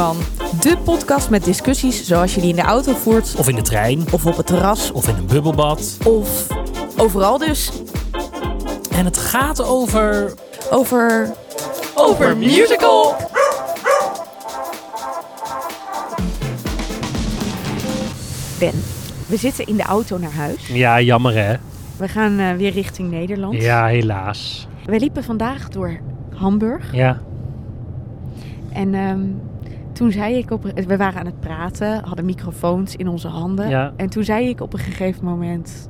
van. 0.00 0.16
De 0.60 0.76
podcast 0.84 1.30
met 1.30 1.44
discussies 1.44 2.06
zoals 2.06 2.34
je 2.34 2.40
die 2.40 2.50
in 2.50 2.56
de 2.56 2.62
auto 2.62 2.92
voert, 2.94 3.34
Of 3.38 3.48
in 3.48 3.54
de 3.54 3.62
trein. 3.62 4.04
of 4.12 4.26
op 4.26 4.36
het 4.36 4.46
terras, 4.46 4.92
Of 4.92 5.08
in 5.08 5.16
een 5.16 5.26
bubbelbad. 5.26 5.98
of 6.04 6.46
overal 6.96 7.38
dus. 7.38 7.72
En 8.92 9.04
het 9.04 9.18
gaat 9.18 9.62
over... 9.64 10.34
Over. 10.70 11.32
Over 11.94 12.36
musical! 12.36 13.16
Ben, 18.58 18.82
we 19.26 19.36
zitten 19.36 19.66
in 19.66 19.76
de 19.76 19.82
auto 19.82 20.18
naar 20.18 20.32
huis. 20.32 20.66
Ja, 20.66 21.00
jammer 21.00 21.34
hè? 21.34 21.54
We 21.96 22.08
gaan 22.08 22.38
eh, 22.38 22.52
weer 22.52 22.72
richting 22.72 23.10
Nederland. 23.10 23.54
Ja, 23.62 23.86
helaas. 23.86 24.68
We 24.84 24.98
liepen 24.98 25.24
vandaag 25.24 25.68
door 25.68 26.00
Hamburg. 26.34 26.94
Ja. 26.94 27.20
En 28.72 28.94
ehm, 28.94 29.20
toen 30.00 30.10
zei 30.12 30.36
ik 30.36 30.50
op... 30.50 30.62
We 30.86 30.96
waren 30.96 31.20
aan 31.20 31.26
het 31.26 31.40
praten, 31.40 32.04
hadden 32.04 32.24
microfoons 32.24 32.96
in 32.96 33.08
onze 33.08 33.28
handen. 33.28 33.68
Ja. 33.68 33.92
En 33.96 34.08
toen 34.10 34.24
zei 34.24 34.48
ik 34.48 34.60
op 34.60 34.72
een 34.72 34.78
gegeven 34.78 35.24
moment... 35.24 35.88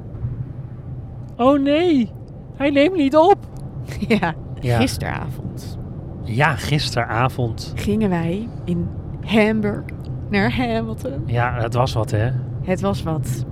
Oh 1.36 1.60
nee, 1.62 2.10
hij 2.56 2.70
neemt 2.70 2.96
niet 2.96 3.16
op. 3.16 3.36
Ja, 4.08 4.34
Ja. 4.60 4.78
gisteravond 4.78 5.78
Ja, 6.22 6.54
gisteravond. 6.56 7.72
gingen 7.76 8.10
wij 8.10 8.48
in 8.64 8.88
Hamburg 9.26 9.84
naar 10.30 10.56
Hamilton. 10.56 11.22
Ja, 11.26 11.60
dat 11.60 11.74
was 11.74 11.92
wat 11.92 12.10
hè? 12.10 12.30
Het 12.62 12.80
was 12.80 13.02
wat. 13.02 13.44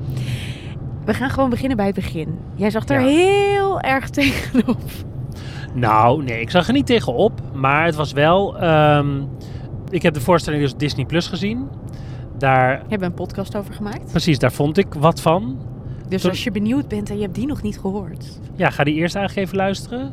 We 1.05 1.15
gaan 1.15 1.31
gewoon 1.31 1.51
beginnen 1.51 1.77
bij 1.77 1.87
het 1.87 1.95
begin. 1.95 2.39
Jij 2.55 2.71
zag 2.71 2.89
er 2.89 3.01
Ja. 3.01 3.07
heel 3.07 3.81
erg 3.81 4.09
tegenop. 4.19 4.81
Nou, 5.75 6.25
nee, 6.25 6.41
ik 6.41 6.51
zag 6.51 6.67
er 6.67 6.73
niet 6.73 6.87
tegenop. 6.87 7.41
Maar 7.55 7.85
het 7.85 7.95
was 7.95 8.13
wel... 8.13 8.59
ehm, 8.59 9.23
ik 9.91 10.03
heb 10.03 10.15
de 10.15 10.21
voorstelling 10.21 10.63
dus 10.63 10.77
Disney 10.77 11.05
Plus 11.07 11.27
gezien. 11.27 11.69
Daar, 12.39 12.79
We 12.79 12.85
hebben 12.89 13.09
een 13.09 13.15
podcast 13.15 13.57
over 13.57 13.75
gemaakt. 13.75 14.11
precies, 14.11 14.39
daar 14.39 14.53
vond 14.53 14.79
ik 14.79 14.95
wat 14.95 15.21
van. 15.21 15.59
Dus 16.09 16.21
Toen- 16.21 16.31
als 16.31 16.45
je 16.45 16.51
benieuwd 16.51 16.89
bent 16.89 17.11
en 17.11 17.17
je 17.17 17.23
hebt 17.23 17.35
die 17.35 17.47
nog 17.47 17.63
niet 17.63 17.79
gehoord. 17.79 18.39
Ja, 18.55 18.71
ga 18.71 18.85
die 18.85 18.95
eerst 18.95 19.15
eigenlijk 19.15 19.47
even 19.47 19.59
luisteren. 19.59 20.13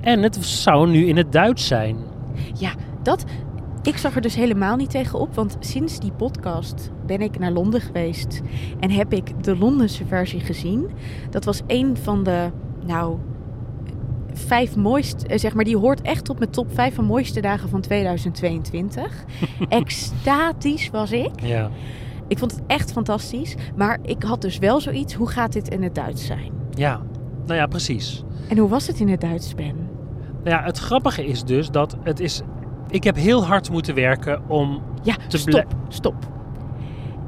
En 0.00 0.22
het 0.22 0.44
zou 0.44 0.90
nu 0.90 1.06
in 1.06 1.16
het 1.16 1.32
Duits 1.32 1.66
zijn. 1.66 1.96
Ja, 2.58 2.70
dat. 3.02 3.24
Ik 3.82 3.96
zag 3.96 4.14
er 4.14 4.20
dus 4.20 4.34
helemaal 4.34 4.76
niet 4.76 4.90
tegenop. 4.90 5.34
Want 5.34 5.56
sinds 5.60 5.98
die 6.00 6.12
podcast 6.12 6.90
ben 7.06 7.20
ik 7.20 7.38
naar 7.38 7.52
Londen 7.52 7.80
geweest. 7.80 8.40
En 8.80 8.90
heb 8.90 9.12
ik 9.12 9.44
de 9.44 9.56
Londense 9.56 10.04
versie 10.06 10.40
gezien. 10.40 10.86
Dat 11.30 11.44
was 11.44 11.62
een 11.66 11.96
van 12.02 12.22
de, 12.22 12.50
nou, 12.86 13.16
vijf 14.34 14.76
mooiste. 14.76 15.26
eh, 15.26 15.38
Zeg 15.38 15.54
maar, 15.54 15.64
die 15.64 15.76
hoort 15.76 16.02
echt 16.02 16.28
op 16.28 16.38
mijn 16.38 16.50
top 16.50 16.74
vijf 16.74 16.94
van 16.94 17.04
mooiste 17.04 17.40
dagen 17.40 17.68
van 17.68 17.80
2022. 17.80 19.24
Extatisch 19.68 20.90
was 20.90 21.12
ik. 21.12 21.40
Ja. 21.42 21.70
Ik 22.28 22.38
vond 22.38 22.50
het 22.50 22.60
echt 22.66 22.92
fantastisch. 22.92 23.54
Maar 23.76 23.98
ik 24.02 24.22
had 24.22 24.40
dus 24.42 24.58
wel 24.58 24.80
zoiets. 24.80 25.14
Hoe 25.14 25.28
gaat 25.28 25.52
dit 25.52 25.68
in 25.68 25.82
het 25.82 25.94
Duits 25.94 26.26
zijn? 26.26 26.52
Ja, 26.70 27.00
nou 27.46 27.58
ja, 27.58 27.66
precies. 27.66 28.22
En 28.48 28.58
hoe 28.58 28.68
was 28.68 28.86
het 28.86 29.00
in 29.00 29.08
het 29.08 29.20
Duits, 29.20 29.54
Ben? 29.54 29.76
Nou 30.44 30.56
ja, 30.56 30.62
het 30.64 30.78
grappige 30.78 31.26
is 31.26 31.42
dus 31.44 31.70
dat 31.70 31.96
het 32.02 32.20
is... 32.20 32.42
Ik 32.88 33.04
heb 33.04 33.16
heel 33.16 33.44
hard 33.44 33.70
moeten 33.70 33.94
werken 33.94 34.48
om... 34.48 34.82
Ja, 35.02 35.14
Te 35.28 35.38
stop, 35.38 35.66
stop. 35.88 36.14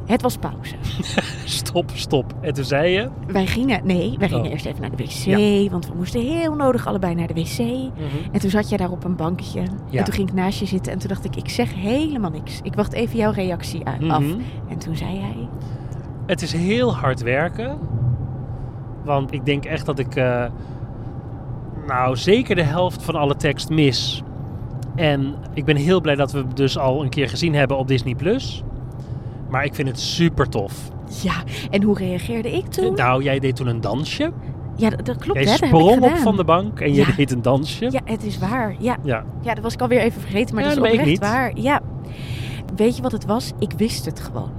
Het 0.07 0.23
was 0.23 0.37
pauze. 0.37 0.75
Stop, 1.45 1.91
stop. 1.95 2.35
En 2.41 2.55
toen 2.55 2.65
zei 2.65 2.91
je... 2.93 3.09
Wij 3.27 3.47
gingen, 3.47 3.87
nee, 3.87 4.15
wij 4.19 4.29
gingen 4.29 4.45
Oh. 4.45 4.51
eerst 4.51 4.67
even 4.67 4.81
naar 4.81 4.91
de 4.97 5.05
wc, 5.05 5.71
want 5.71 5.89
we 5.89 5.95
moesten 5.97 6.21
heel 6.21 6.55
nodig 6.55 6.87
allebei 6.87 7.15
naar 7.15 7.27
de 7.27 7.35
wc. 7.35 7.59
En 8.33 8.41
toen 8.41 8.51
zat 8.51 8.69
jij 8.69 8.79
daar 8.79 8.91
op 8.91 9.05
een 9.05 9.17
bankje. 9.17 9.61
Ja. 9.91 9.99
En 9.99 10.05
toen 10.05 10.15
ging 10.15 10.29
ik 10.29 10.35
naast 10.35 10.59
je 10.59 10.67
zitten 10.67 10.93
en 10.93 10.99
toen 10.99 11.09
dacht 11.09 11.25
ik, 11.25 11.37
ik 11.37 11.49
zeg 11.49 11.75
helemaal 11.75 12.31
niks. 12.31 12.61
Ik 12.63 12.75
wacht 12.75 12.93
even 12.93 13.17
jouw 13.17 13.31
reactie 13.33 13.85
af. 13.87 13.99
Mhm. 13.99 14.35
En 14.69 14.79
toen 14.79 14.97
zei 14.97 15.15
jij, 15.15 15.49
Het 16.27 16.43
is 16.43 16.53
heel 16.53 16.95
hard 16.97 17.23
werken. 17.23 17.79
Want 19.05 19.33
ik 19.33 19.45
denk 19.45 19.65
echt 19.65 19.87
dat 19.87 19.99
ik... 19.99 20.15
eh, 20.17 20.45
nou, 21.87 22.17
zeker 22.17 22.55
de 22.55 22.63
helft 22.63 23.03
van 23.03 23.15
alle 23.15 23.37
tekst 23.37 23.69
mis. 23.71 24.23
En 24.95 25.35
ik 25.55 25.65
ben 25.65 25.77
heel 25.77 26.01
blij 26.01 26.15
dat 26.15 26.33
we 26.33 26.45
dus 26.55 26.79
al 26.79 27.03
een 27.03 27.09
keer 27.11 27.29
gezien 27.29 27.55
hebben 27.55 27.77
op 27.79 27.89
Disney+. 27.89 28.15
Plus. 28.15 28.63
Maar 29.57 29.65
ik 29.65 29.75
vind 29.75 29.89
het 29.89 30.01
super 30.01 30.49
tof. 30.49 30.91
ja, 31.23 31.35
en 31.71 31.83
hoe 31.83 31.99
reageerde 31.99 32.53
ik 32.53 32.67
toen? 32.67 32.95
Nou, 32.95 33.23
jij 33.23 33.39
deed 33.39 33.57
toen 33.57 33.67
een 33.67 33.81
dansje. 33.81 34.33
ja, 34.77 34.91
dat, 34.91 35.07
dat 35.07 35.17
klopt, 35.17 35.39
Jij 35.39 35.43
hè, 35.45 35.51
dat 35.51 35.61
heb 35.61 35.69
ik 35.71 35.77
sprong 35.77 36.03
op 36.05 36.17
van 36.17 36.37
de 36.37 36.45
bank 36.45 36.81
en 36.81 36.95
je 36.95 37.01
Ja. 37.01 37.13
deed 37.17 37.31
een 37.33 37.43
dansje. 37.43 37.89
Ja, 37.91 38.01
het 38.05 38.25
is 38.25 38.39
waar. 38.39 38.75
Ja, 38.79 38.97
Ja. 39.05 39.25
ja 39.43 39.55
dat 39.55 39.63
was 39.63 39.73
ik 39.75 39.81
alweer 39.81 40.01
even 40.01 40.21
vergeten, 40.21 40.55
maar 40.55 40.65
Ja, 40.65 40.69
dat 40.75 40.79
is 40.85 40.91
oprecht 40.91 41.09
niet. 41.09 41.19
waar. 41.19 41.53
Ja. 41.59 41.81
Weet 42.77 42.97
je 42.97 43.03
wat 43.03 43.13
het 43.13 43.25
was? 43.25 43.53
Ik 43.59 43.73
wist 43.77 44.05
het 44.05 44.21
gewoon. 44.21 44.51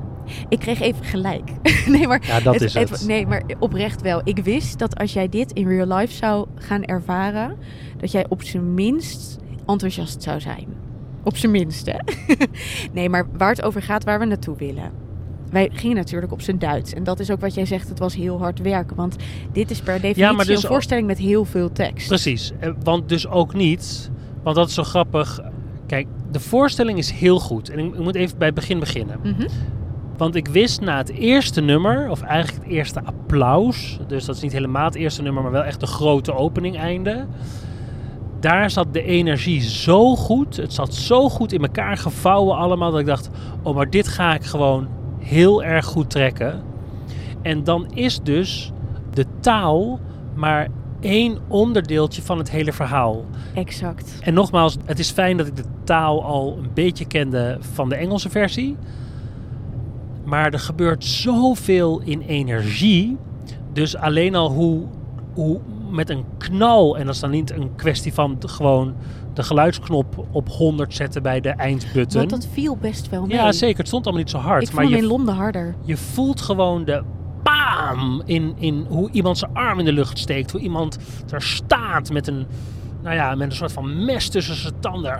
Ik 0.50 0.60
kreeg 0.60 0.80
even 0.82 1.06
gelijk. 1.06 1.52
nee, 1.88 2.08
maar 2.08 2.24
Ja, 2.28 2.40
dat 2.40 2.62
is 2.62 2.74
het. 2.74 3.04
Nee, 3.08 3.28
maar 3.28 3.44
oprecht 3.60 4.02
wel. 4.02 4.22
Ik 4.24 4.38
wist 4.40 4.80
dat 4.80 4.98
als 5.00 5.14
jij 5.14 5.30
dit 5.30 5.52
in 5.52 5.68
real 5.68 5.98
life 5.98 6.14
zou 6.14 6.48
gaan 6.56 6.84
ervaren, 6.84 7.58
dat 7.98 8.12
jij 8.12 8.26
op 8.30 8.44
zijn 8.44 8.74
minst 8.74 9.38
enthousiast 9.66 10.24
zou 10.24 10.40
zijn. 10.40 10.68
Op 11.28 11.38
zijn 11.38 11.52
minst, 11.52 11.86
hè? 11.86 11.98
nee, 12.94 13.10
maar 13.10 13.28
waar 13.38 13.50
het 13.50 13.62
over 13.62 13.82
gaat, 13.82 14.04
waar 14.04 14.20
we 14.20 14.26
naartoe 14.26 14.56
willen. 14.58 14.92
Wij 15.52 15.70
gingen 15.74 15.96
natuurlijk 15.96 16.32
op 16.32 16.42
zijn 16.42 16.60
Duits. 16.60 16.94
En 16.94 17.04
dat 17.04 17.20
is 17.20 17.32
ook 17.32 17.40
wat 17.40 17.54
jij 17.54 17.66
zegt, 17.66 17.90
het 17.90 18.00
was 18.00 18.16
heel 18.16 18.38
hard 18.38 18.60
werken. 18.60 18.96
Want 18.96 19.16
dit 19.52 19.72
is 19.72 19.80
per 19.80 20.02
definitie 20.02 20.36
maar 20.36 20.46
dus 20.46 20.64
een 20.64 20.70
voorstelling 20.70 21.08
met 21.08 21.18
heel 21.18 21.46
veel 21.46 21.72
tekst. 21.72 22.08
Precies. 22.08 22.52
Eh, 22.60 22.72
Want 22.84 23.10
dus 23.10 23.28
ook 23.28 23.54
niet, 23.54 24.12
want 24.44 24.56
dat 24.56 24.68
is 24.68 24.74
zo 24.74 24.84
grappig. 24.84 25.40
Kijk, 25.88 26.08
de 26.32 26.40
voorstelling 26.40 26.98
is 26.98 27.12
heel 27.12 27.40
goed. 27.40 27.70
En 27.70 27.80
ik, 27.80 27.94
ik 27.94 28.00
moet 28.00 28.16
even 28.16 28.38
bij 28.38 28.48
het 28.48 28.56
begin 28.56 28.80
beginnen. 28.80 29.20
Mhm. 29.24 29.48
Want 30.18 30.36
ik 30.36 30.48
wist 30.48 30.82
na 30.82 30.98
het 30.98 31.10
eerste 31.10 31.62
nummer, 31.62 32.10
of 32.10 32.22
eigenlijk 32.22 32.64
het 32.64 32.74
eerste 32.74 33.04
applaus, 33.04 34.00
dus 34.08 34.26
dat 34.26 34.36
is 34.36 34.42
niet 34.42 34.52
helemaal 34.52 34.86
het 34.86 34.96
eerste 34.96 35.22
nummer, 35.22 35.44
maar 35.44 35.52
wel 35.52 35.64
echt 35.64 35.80
de 35.80 35.88
grote 35.88 36.34
opening 36.34 36.78
einde. 36.78 37.26
Daar 38.48 38.72
zat 38.72 38.94
de 38.94 39.04
energie 39.04 39.62
zo 39.62 40.16
goed, 40.16 40.58
het 40.58 40.74
zat 40.74 40.94
zo 40.94 41.30
goed 41.30 41.54
in 41.54 41.62
elkaar 41.62 41.98
gevouwen 41.98 42.58
allemaal, 42.58 42.92
dat 42.92 43.00
ik 43.00 43.06
dacht, 43.06 43.30
oh 43.62 43.76
maar 43.76 43.90
dit 43.90 44.08
ga 44.08 44.34
ik 44.34 44.44
gewoon 44.44 44.88
heel 45.20 45.64
erg 45.64 45.86
goed 45.86 46.10
trekken. 46.10 46.64
En 47.42 47.64
dan 47.64 47.88
is 47.94 48.20
dus 48.24 48.72
de 49.14 49.26
taal 49.40 50.00
maar 50.36 50.68
één 51.00 51.38
onderdeeltje 51.48 52.22
van 52.22 52.38
het 52.38 52.52
hele 52.52 52.74
verhaal. 52.74 53.26
Exact. 53.54 54.20
En 54.22 54.34
nogmaals, 54.34 54.78
het 54.86 55.00
is 55.00 55.12
fijn 55.12 55.38
dat 55.38 55.48
ik 55.48 55.56
de 55.56 55.66
taal 55.84 56.24
al 56.24 56.58
een 56.58 56.70
beetje 56.74 57.06
kende 57.06 57.58
van 57.74 57.90
de 57.90 57.96
Engelse 57.96 58.30
versie. 58.30 58.76
Maar 60.24 60.54
er 60.54 60.60
gebeurt 60.60 61.04
zoveel 61.04 62.02
in 62.02 62.22
energie. 62.22 63.18
Dus 63.74 63.96
alleen 63.96 64.36
al 64.36 64.52
hoe, 64.52 64.84
hoe 65.34 65.60
met 65.90 66.10
een 66.10 66.26
knal, 66.38 66.98
en 66.98 67.06
dat 67.06 67.16
is 67.16 67.22
dan 67.22 67.30
niet 67.30 67.52
een 67.52 67.76
kwestie 67.76 68.14
van 68.14 68.36
de- 68.40 68.48
gewoon 68.48 68.96
de 69.34 69.44
geluidsknop 69.44 70.26
op 70.32 70.50
100 70.50 70.94
zetten 70.94 71.24
bij 71.24 71.40
de 71.42 71.50
eindbutton. 71.50 72.18
Want 72.20 72.30
dat 72.30 72.48
viel 72.52 72.78
best 72.78 73.10
wel 73.10 73.26
mee. 73.26 73.38
Ja, 73.38 73.52
zeker. 73.52 73.78
Het 73.78 73.88
stond 73.88 74.04
allemaal 74.06 74.24
niet 74.24 74.32
zo 74.32 74.38
hard. 74.38 74.62
Ik 74.62 74.68
vond 74.70 74.82
maar 74.82 74.92
hem 74.92 75.02
in 75.04 75.10
Londen 75.10 75.36
harder. 75.36 75.76
je 75.84 75.98
voelt 75.98 76.42
gewoon 76.42 76.86
de 76.86 77.04
bam 77.44 78.22
in, 78.26 78.54
in 78.58 78.86
hoe 78.90 79.10
iemand 79.12 79.38
zijn 79.38 79.52
arm 79.54 79.80
in 79.80 79.86
de 79.86 79.94
lucht 79.94 80.18
steekt. 80.18 80.52
Hoe 80.52 80.62
iemand 80.62 80.98
er 81.32 81.42
staat 81.42 82.10
met 82.12 82.28
een, 82.28 82.46
nou 83.04 83.16
ja, 83.16 83.36
met 83.36 83.50
een 83.50 83.56
soort 83.56 83.72
van 83.72 84.06
mes 84.06 84.30
tussen 84.30 84.56
zijn 84.56 84.74
tanden. 84.80 85.20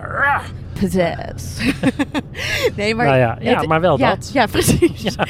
Nee, 2.76 2.94
maar... 2.94 3.06
nou 3.06 3.18
ja, 3.18 3.36
ja, 3.40 3.58
het- 3.58 3.68
maar 3.68 3.80
wel 3.80 3.98
ja, 3.98 4.10
dat. 4.10 4.30
Ja, 4.32 4.46
precies. 4.46 5.02
Ja. 5.16 5.26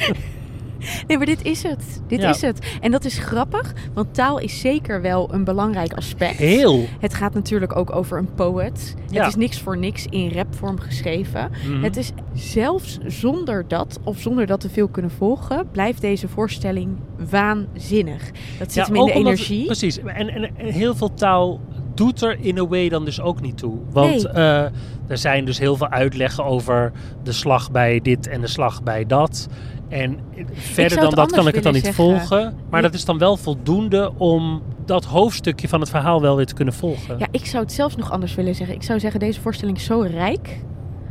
Nee, 1.07 1.17
maar 1.17 1.25
dit 1.25 1.43
is 1.43 1.63
het. 1.63 2.01
Dit 2.07 2.21
Ja. 2.21 2.29
is 2.29 2.41
het. 2.41 2.77
En 2.81 2.91
dat 2.91 3.05
is 3.05 3.17
grappig, 3.17 3.73
want 3.93 4.13
taal 4.13 4.39
is 4.39 4.59
zeker 4.59 5.01
wel 5.01 5.33
een 5.33 5.43
belangrijk 5.43 5.93
aspect. 5.93 6.35
Heel. 6.37 6.85
Het 6.99 7.13
gaat 7.13 7.33
natuurlijk 7.33 7.75
ook 7.75 7.95
over 7.95 8.17
een 8.17 8.33
poet. 8.35 8.95
Ja. 9.09 9.19
Het 9.19 9.27
is 9.27 9.35
niks 9.35 9.59
voor 9.59 9.77
niks 9.77 10.05
in 10.09 10.31
rapvorm 10.31 10.79
geschreven. 10.79 11.51
Mhm. 11.67 11.83
Het 11.83 11.97
is 11.97 12.11
zelfs 12.33 12.97
zonder 13.05 13.65
dat, 13.67 13.99
of 14.03 14.19
zonder 14.19 14.45
dat 14.45 14.59
te 14.59 14.69
veel 14.69 14.87
kunnen 14.87 15.11
volgen, 15.11 15.67
blijft 15.71 16.01
deze 16.01 16.27
voorstelling 16.27 16.89
waanzinnig. 17.29 18.31
Dat 18.59 18.71
zit 18.71 18.85
hem 18.87 18.95
in 18.95 19.05
de 19.05 19.11
energie. 19.11 19.65
precies. 19.65 19.97
En, 19.99 20.29
en, 20.29 20.43
en 20.57 20.65
heel 20.65 20.95
veel 20.95 21.13
taal 21.13 21.59
doet 21.93 22.21
er 22.21 22.37
in 22.39 22.57
a 22.57 22.67
way 22.67 22.89
dan 22.89 23.05
dus 23.05 23.21
ook 23.21 23.41
niet 23.41 23.57
toe. 23.57 23.77
Want 23.91 24.23
Nee. 24.23 24.27
eh, 24.27 24.61
er 25.07 25.17
zijn 25.17 25.45
dus 25.45 25.59
heel 25.59 25.75
veel 25.75 25.89
uitleggen 25.89 26.45
over 26.45 26.91
de 27.23 27.31
slag 27.31 27.71
bij 27.71 27.99
dit 28.01 28.27
en 28.27 28.41
de 28.41 28.47
slag 28.47 28.83
bij 28.83 29.05
dat. 29.05 29.47
En 29.89 30.19
verder 30.53 30.99
dan 30.99 31.13
dat 31.13 31.31
kan 31.31 31.47
ik 31.47 31.55
het 31.55 31.63
dan 31.63 31.73
niet 31.73 31.85
zeggen. 31.85 32.03
volgen. 32.03 32.53
Maar 32.69 32.81
Ja. 32.81 32.85
dat 32.87 32.95
is 32.95 33.05
dan 33.05 33.17
wel 33.17 33.37
voldoende 33.37 34.11
om 34.17 34.61
dat 34.85 35.05
hoofdstukje 35.05 35.67
van 35.67 35.79
het 35.79 35.89
verhaal 35.89 36.21
wel 36.21 36.35
weer 36.35 36.45
te 36.45 36.53
kunnen 36.53 36.73
volgen. 36.73 37.17
Ja, 37.19 37.27
ik 37.31 37.45
zou 37.45 37.63
het 37.63 37.71
zelfs 37.73 37.95
nog 37.95 38.11
anders 38.11 38.35
willen 38.35 38.55
zeggen. 38.55 38.75
Ik 38.75 38.83
zou 38.83 38.99
zeggen, 38.99 39.19
deze 39.19 39.41
voorstelling 39.41 39.77
is 39.77 39.83
zo 39.83 40.01
rijk 40.01 40.59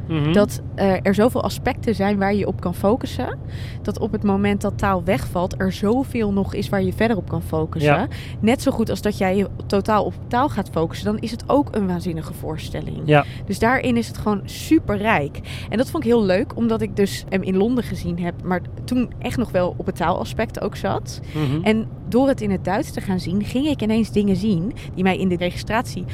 Mhm. 0.08 0.32
Dat 0.32 0.60
er 0.76 1.14
zoveel 1.14 1.42
aspecten 1.42 1.94
zijn 1.94 2.18
waar 2.18 2.34
je 2.34 2.46
op 2.46 2.60
kan 2.60 2.74
focussen. 2.74 3.38
Dat 3.82 3.98
op 3.98 4.12
het 4.12 4.22
moment 4.22 4.60
dat 4.60 4.78
taal 4.78 5.04
wegvalt, 5.04 5.60
er 5.60 5.72
zoveel 5.72 6.32
nog 6.32 6.54
is 6.54 6.68
waar 6.68 6.82
je 6.82 6.92
verder 6.92 7.16
op 7.16 7.28
kan 7.28 7.42
focussen. 7.42 7.92
Ja. 7.92 8.08
Net 8.40 8.62
zo 8.62 8.70
goed 8.70 8.90
als 8.90 9.02
dat 9.02 9.18
jij 9.18 9.36
je 9.36 9.48
totaal 9.66 10.04
op 10.04 10.14
taal 10.26 10.48
gaat 10.48 10.70
focussen, 10.70 11.06
dan 11.06 11.18
is 11.20 11.30
het 11.30 11.44
ook 11.46 11.68
een 11.70 11.86
waanzinnige 11.86 12.32
voorstelling. 12.32 13.00
Ja. 13.04 13.24
Dus 13.46 13.58
daarin 13.58 13.96
is 13.96 14.08
het 14.08 14.18
gewoon 14.18 14.40
super 14.44 14.96
rijk. 14.96 15.40
En 15.68 15.78
dat 15.78 15.90
vond 15.90 16.04
ik 16.04 16.10
heel 16.10 16.24
leuk, 16.24 16.56
omdat 16.56 16.80
ik 16.80 16.96
dus 16.96 17.24
hem 17.28 17.42
in 17.42 17.56
Londen 17.56 17.84
gezien 17.84 18.18
heb, 18.18 18.34
maar 18.44 18.60
toen 18.84 19.10
echt 19.18 19.36
nog 19.36 19.50
wel 19.50 19.74
op 19.76 19.86
het 19.86 19.96
taalaspect 19.96 20.60
ook 20.60 20.76
zat. 20.76 21.20
Mhm. 21.34 21.62
En 21.62 21.86
door 22.08 22.28
het 22.28 22.40
in 22.40 22.50
het 22.50 22.64
Duits 22.64 22.92
te 22.92 23.00
gaan 23.00 23.20
zien, 23.20 23.44
ging 23.44 23.66
ik 23.66 23.82
ineens 23.82 24.10
dingen 24.12 24.36
zien 24.36 24.72
die 24.94 25.04
mij 25.04 25.18
in 25.18 25.28
de 25.28 25.36
registratie 25.36 26.04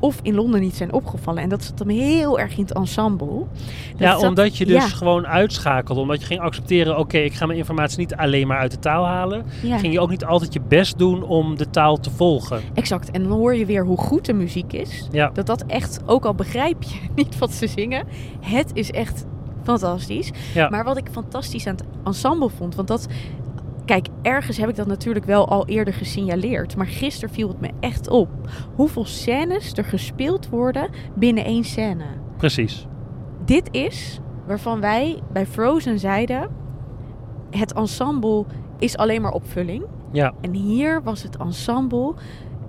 of 0.00 0.18
in 0.22 0.34
Londen 0.34 0.60
niet 0.60 0.74
zijn 0.76 0.92
opgevallen. 0.92 1.42
En 1.42 1.48
dat 1.48 1.64
zat 1.64 1.78
hem 1.78 1.88
heel 1.88 2.38
erg 2.38 2.56
in 2.56 2.62
het 2.62 2.72
ensemble. 2.72 3.26
Dat 3.28 3.46
Ja, 3.96 4.18
zat- 4.18 4.28
omdat 4.28 4.56
je 4.56 4.64
dus 4.66 4.74
ja, 4.74 4.88
gewoon 4.88 5.26
uitschakelt. 5.26 5.98
Omdat 5.98 6.20
je 6.20 6.26
ging 6.26 6.40
accepteren, 6.40 6.98
oké, 6.98 7.18
ik 7.18 7.32
ga 7.32 7.46
mijn 7.46 7.58
informatie 7.58 7.98
niet 7.98 8.14
alleen 8.14 8.46
maar 8.46 8.58
uit 8.58 8.70
de 8.70 8.78
taal 8.78 9.06
halen. 9.06 9.44
ja, 9.62 9.78
Ging 9.78 9.92
je 9.92 10.00
ook 10.00 10.10
niet 10.10 10.24
altijd 10.24 10.52
je 10.52 10.60
best 10.68 10.98
doen 10.98 11.22
om 11.22 11.56
de 11.56 11.70
taal 11.70 11.96
te 12.00 12.10
volgen. 12.10 12.60
exact. 12.74 13.10
En 13.10 13.22
dan 13.22 13.32
hoor 13.32 13.54
je 13.54 13.66
weer 13.66 13.84
hoe 13.84 13.98
goed 13.98 14.24
de 14.24 14.32
muziek 14.32 14.72
is. 14.72 15.08
Ja, 15.12 15.30
Dat 15.32 15.46
dat 15.46 15.64
echt, 15.66 16.00
ook 16.06 16.24
al 16.24 16.34
begrijp 16.34 16.82
je 16.82 16.98
niet 17.14 17.38
wat 17.38 17.52
ze 17.52 17.66
zingen, 17.66 18.06
het 18.40 18.70
is 18.74 18.90
echt 18.90 19.24
fantastisch. 19.62 20.30
ja. 20.54 20.68
Maar 20.68 20.84
wat 20.84 20.96
ik 20.96 21.08
fantastisch 21.12 21.66
aan 21.66 21.74
het 21.74 21.84
ensemble 22.04 22.48
vond, 22.50 22.74
want 22.74 22.88
dat... 22.88 23.06
Kijk, 23.90 24.08
ergens 24.22 24.56
heb 24.56 24.68
ik 24.68 24.76
dat 24.76 24.86
natuurlijk 24.86 25.24
wel 25.24 25.48
al 25.48 25.66
eerder 25.66 25.94
gesignaleerd. 25.94 26.76
Maar 26.76 26.86
gisteren 26.86 27.34
viel 27.34 27.48
het 27.48 27.60
me 27.60 27.70
echt 27.80 28.08
op. 28.08 28.28
Hoeveel 28.74 29.04
scènes 29.04 29.72
er 29.72 29.84
gespeeld 29.84 30.48
worden 30.48 30.90
binnen 31.14 31.44
één 31.44 31.64
scène. 31.64 32.04
precies. 32.36 32.86
Dit 33.44 33.68
is 33.70 34.20
waarvan 34.46 34.80
wij 34.80 35.20
bij 35.32 35.46
Frozen 35.46 35.98
zeiden... 35.98 36.50
Het 37.50 37.72
ensemble 37.72 38.44
is 38.78 38.96
alleen 38.96 39.22
maar 39.22 39.32
opvulling. 39.32 39.84
Ja, 40.12 40.34
En 40.40 40.54
hier 40.54 41.02
was 41.02 41.22
het 41.22 41.36
ensemble... 41.36 42.14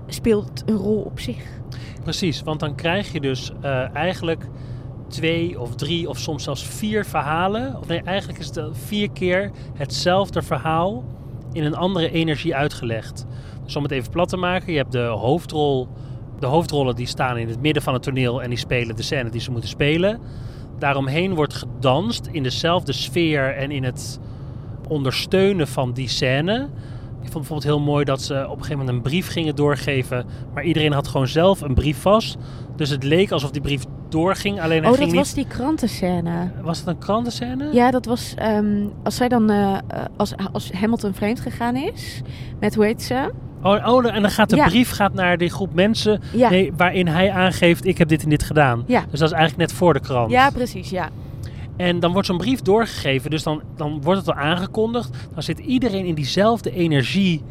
speelt 0.08 0.64
een 0.66 0.76
rol 0.76 1.02
op 1.02 1.20
zich. 1.20 1.44
precies. 2.04 2.42
Want 2.44 2.60
dan 2.60 2.76
krijg 2.76 3.12
je 3.12 3.20
dus 3.20 3.52
eh, 3.62 3.96
eigenlijk 3.96 4.46
twee 5.12 5.60
of 5.60 5.76
drie 5.76 6.10
of 6.10 6.18
soms 6.18 6.44
zelfs 6.44 6.64
vier 6.64 7.06
verhalen. 7.06 7.78
Of 7.80 7.88
nee, 7.88 8.02
eigenlijk 8.02 8.40
is 8.40 8.46
het 8.46 8.60
vier 8.72 9.12
keer 9.12 9.52
hetzelfde 9.74 10.42
verhaal 10.42 11.04
in 11.52 11.64
een 11.64 11.76
andere 11.76 12.12
energie 12.12 12.56
uitgelegd. 12.56 13.26
Dus 13.64 13.76
om 13.76 13.84
het 13.84 13.92
even 13.92 14.12
plat 14.12 14.30
te 14.30 14.38
maken, 14.38 14.72
je 14.72 14.78
hebt 14.78 14.92
de 14.92 15.04
hoofdrol. 15.04 15.88
De 16.40 16.46
hoofdrollen 16.46 16.96
die 16.96 17.08
staan 17.08 17.38
in 17.38 17.48
het 17.48 17.62
midden 17.62 17.84
van 17.84 17.94
het 17.94 18.04
toneel 18.04 18.42
en 18.42 18.50
die 18.50 18.58
spelen 18.58 18.96
de 18.96 19.04
scène 19.04 19.30
die 19.30 19.42
ze 19.42 19.52
moeten 19.52 19.70
spelen. 19.70 20.20
Daaromheen 20.80 21.36
wordt 21.36 21.54
gedanst 21.54 22.30
in 22.32 22.44
dezelfde 22.44 22.94
sfeer 22.94 23.56
en 23.56 23.72
in 23.72 23.84
het 23.84 24.20
ondersteunen 24.88 25.68
van 25.68 25.94
die 25.94 26.08
scène. 26.08 26.70
Ik 27.22 27.32
vond 27.32 27.48
bijvoorbeeld 27.48 27.64
heel 27.64 27.80
mooi 27.80 28.06
dat 28.06 28.22
ze 28.22 28.34
op 28.34 28.58
een 28.58 28.64
gegeven 28.64 28.78
moment 28.78 28.96
een 28.96 29.02
brief 29.02 29.28
gingen 29.28 29.56
doorgeven. 29.56 30.26
Maar 30.54 30.64
iedereen 30.64 30.92
had 30.92 31.08
gewoon 31.08 31.28
zelf 31.28 31.62
een 31.62 31.74
brief 31.74 32.02
vast. 32.02 32.38
Dus 32.76 32.90
het 32.90 33.04
leek 33.04 33.32
alsof 33.32 33.52
die 33.52 33.62
brief 33.62 33.84
doorging. 34.12 34.62
Alleen 34.62 34.82
hij 34.82 34.92
Oh, 34.92 34.98
ging 34.98 35.08
dat 35.10 35.18
was 35.18 35.34
die 35.34 35.48
krantenscène. 35.48 36.52
Was 36.62 36.78
het 36.78 36.88
een 36.88 36.98
krantenscène? 36.98 37.70
Ja, 37.72 37.92
dat 37.92 38.06
was 38.06 38.34
ehm, 38.38 38.86
als 39.04 39.16
zij 39.16 39.28
dan, 39.28 39.50
eh, 39.50 39.74
eh, 39.74 39.80
als, 40.18 40.34
als 40.52 40.72
Hamilton 40.72 41.14
vreemd 41.14 41.40
gegaan 41.40 41.76
is, 41.76 42.22
met 42.60 42.76
hoe 42.76 42.86
heet 42.86 43.02
ze? 43.04 43.32
Oh, 43.64 43.88
oh, 43.88 44.16
en 44.16 44.22
dan 44.22 44.32
gaat 44.32 44.50
de 44.50 44.56
Ja. 44.56 44.66
brief 44.68 44.92
gaat 44.92 45.14
naar 45.14 45.38
die 45.38 45.50
groep 45.50 45.74
mensen 45.74 46.22
Ja, 46.34 46.50
nee, 46.50 46.74
waarin 46.78 47.08
hij 47.08 47.32
aangeeft, 47.32 47.86
ik 47.86 47.98
heb 47.98 48.08
dit 48.08 48.24
en 48.24 48.30
dit 48.30 48.44
gedaan. 48.44 48.84
ja. 48.88 49.02
Dus 49.10 49.20
dat 49.20 49.30
is 49.30 49.36
eigenlijk 49.36 49.70
net 49.70 49.78
voor 49.78 49.94
de 49.94 50.00
krant. 50.00 50.32
ja 50.32 50.50
precies, 50.50 50.90
ja. 50.90 51.10
En 51.78 52.00
dan 52.00 52.12
wordt 52.12 52.28
zo'n 52.28 52.38
brief 52.38 52.62
doorgegeven, 52.62 53.30
dus 53.30 53.44
dan, 53.44 53.62
dan 53.76 54.02
wordt 54.02 54.20
het 54.20 54.30
al 54.30 54.42
aangekondigd. 54.44 55.10
Dan 55.34 55.44
zit 55.44 55.60
iedereen 55.60 56.06
in 56.06 56.16
diezelfde 56.16 56.72
energie 56.72 57.42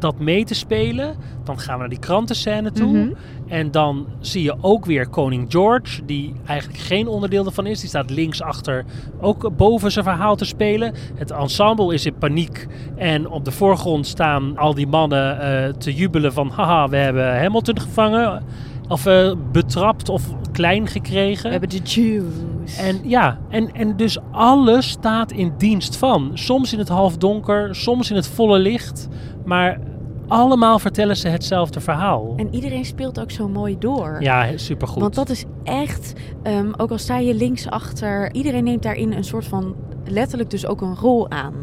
dat 0.00 0.18
mee 0.18 0.44
te 0.44 0.54
spelen. 0.54 1.16
Dan 1.44 1.58
gaan 1.58 1.74
we 1.74 1.80
naar 1.80 1.88
die 1.88 1.98
krantenscène 1.98 2.72
toe. 2.72 2.98
Mhm. 2.98 3.12
En 3.48 3.70
dan 3.70 4.06
zie 4.20 4.42
je 4.42 4.54
ook 4.60 4.84
weer 4.84 5.08
koning 5.08 5.46
George, 5.48 6.04
die 6.04 6.34
eigenlijk 6.46 6.78
geen 6.78 7.08
onderdeel 7.08 7.46
ervan 7.46 7.66
is. 7.66 7.80
Die 7.80 7.88
staat 7.88 8.10
links 8.10 8.42
achter, 8.42 8.84
ook 9.20 9.56
boven 9.56 9.92
zijn 9.92 10.04
verhaal 10.04 10.36
te 10.36 10.44
spelen. 10.44 10.94
Het 11.14 11.30
ensemble 11.30 11.94
is 11.94 12.06
in 12.06 12.18
paniek. 12.18 12.66
En 12.96 13.28
op 13.28 13.44
de 13.44 13.50
voorgrond 13.50 14.06
staan 14.06 14.58
al 14.58 14.74
die 14.74 14.86
mannen 14.86 15.40
eh, 15.40 15.72
te 15.72 15.94
jubelen 15.94 16.32
van... 16.32 16.50
Haha, 16.50 16.88
we 16.88 16.96
hebben 16.96 17.40
Hamilton 17.40 17.80
gevangen. 17.80 18.42
Of 18.88 19.06
eh, 19.06 19.32
betrapt 19.52 20.08
of 20.08 20.22
klein 20.52 20.86
gekregen. 20.86 21.44
We 21.44 21.50
hebben 21.50 21.68
de 21.68 21.78
Jews. 21.82 22.78
En 22.78 23.00
ja, 23.04 23.38
en, 23.48 23.72
en 23.72 23.96
dus 23.96 24.18
alles 24.30 24.88
staat 24.88 25.32
in 25.32 25.52
dienst 25.58 25.96
van. 25.96 26.30
Soms 26.34 26.72
in 26.72 26.78
het 26.78 26.88
halfdonker, 26.88 27.74
soms 27.74 28.10
in 28.10 28.16
het 28.16 28.26
volle 28.26 28.58
licht. 28.58 29.08
Maar 29.44 29.80
allemaal 30.30 30.78
vertellen 30.78 31.16
ze 31.16 31.28
hetzelfde 31.28 31.80
verhaal. 31.80 32.32
En 32.36 32.54
iedereen 32.54 32.84
speelt 32.84 33.20
ook 33.20 33.30
zo 33.30 33.48
mooi 33.48 33.78
door. 33.78 34.16
Ja, 34.20 34.56
supergoed. 34.56 35.02
Want 35.02 35.14
dat 35.14 35.28
is 35.28 35.44
echt, 35.64 36.12
ehm, 36.42 36.70
ook 36.76 36.90
al 36.90 36.98
sta 36.98 37.18
je 37.18 37.34
links 37.34 37.68
achter, 37.68 38.32
iedereen 38.32 38.64
neemt 38.64 38.82
daarin 38.82 39.12
een 39.12 39.24
soort 39.24 39.44
van, 39.44 39.74
letterlijk 40.04 40.50
dus 40.50 40.66
ook 40.66 40.80
een 40.80 40.96
rol 40.96 41.30
aan 41.30 41.54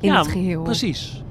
in 0.00 0.12
ja, 0.12 0.18
het 0.18 0.28
geheel. 0.28 0.62
precies. 0.62 1.22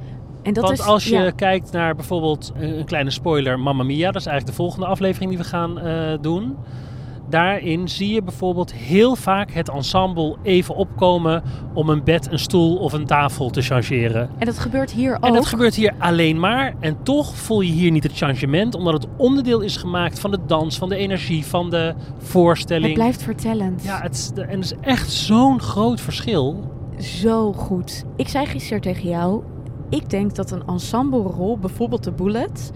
En 0.43 0.53
dat 0.53 0.63
Want 0.63 0.79
is, 0.79 0.85
als 0.85 1.05
je 1.05 1.17
ja. 1.17 1.31
kijkt 1.31 1.71
naar 1.71 1.95
bijvoorbeeld 1.95 2.51
een, 2.55 2.79
een 2.79 2.85
kleine 2.85 3.09
spoiler, 3.09 3.59
Mamma 3.59 3.83
Mia, 3.83 4.11
dat 4.11 4.21
is 4.21 4.27
eigenlijk 4.27 4.57
de 4.57 4.63
volgende 4.63 4.85
aflevering 4.85 5.29
die 5.29 5.39
we 5.39 5.45
gaan 5.45 5.79
eh, 5.79 6.17
doen. 6.21 6.57
Daarin 7.31 7.87
zie 7.87 8.13
je 8.13 8.23
bijvoorbeeld 8.23 8.73
heel 8.73 9.15
vaak 9.15 9.51
het 9.51 9.69
ensemble 9.69 10.35
even 10.43 10.75
opkomen 10.75 11.43
om 11.73 11.89
een 11.89 12.03
bed, 12.03 12.31
een 12.31 12.39
stoel 12.39 12.77
of 12.77 12.93
een 12.93 13.05
tafel 13.05 13.49
te 13.49 13.61
changeren. 13.61 14.29
En 14.37 14.45
dat 14.45 14.59
gebeurt 14.59 14.91
hier 14.91 15.15
ook. 15.15 15.25
En 15.25 15.33
dat 15.33 15.45
gebeurt 15.45 15.75
hier 15.75 15.93
alleen 15.97 16.39
maar. 16.39 16.73
En 16.79 17.03
toch 17.03 17.35
voel 17.35 17.61
je 17.61 17.71
hier 17.71 17.91
niet 17.91 18.03
het 18.03 18.17
changement, 18.17 18.75
omdat 18.75 18.93
het 18.93 19.07
onderdeel 19.17 19.59
is 19.59 19.77
gemaakt 19.77 20.19
van 20.19 20.31
de 20.31 20.39
dans, 20.45 20.77
van 20.77 20.89
de 20.89 20.95
energie, 20.95 21.45
van 21.45 21.69
de 21.69 21.93
voorstelling. 22.17 22.85
Het 22.85 22.93
blijft 22.93 23.23
vertellend. 23.23 23.83
Ja, 23.83 24.01
het 24.01 24.13
is, 24.13 24.31
en 24.35 24.59
het 24.59 24.63
is 24.63 24.73
echt 24.81 25.11
zo'n 25.11 25.59
groot 25.59 26.01
verschil. 26.01 26.69
Zo 26.97 27.53
goed. 27.53 28.03
Ik 28.15 28.27
zei 28.27 28.45
gisteren 28.45 28.81
tegen 28.81 29.09
jou, 29.09 29.43
ik 29.89 30.09
denk 30.09 30.35
dat 30.35 30.51
een 30.51 30.63
ensemble-rol, 30.67 31.57
bijvoorbeeld 31.57 32.03
de 32.03 32.11
Bullet, 32.11 32.71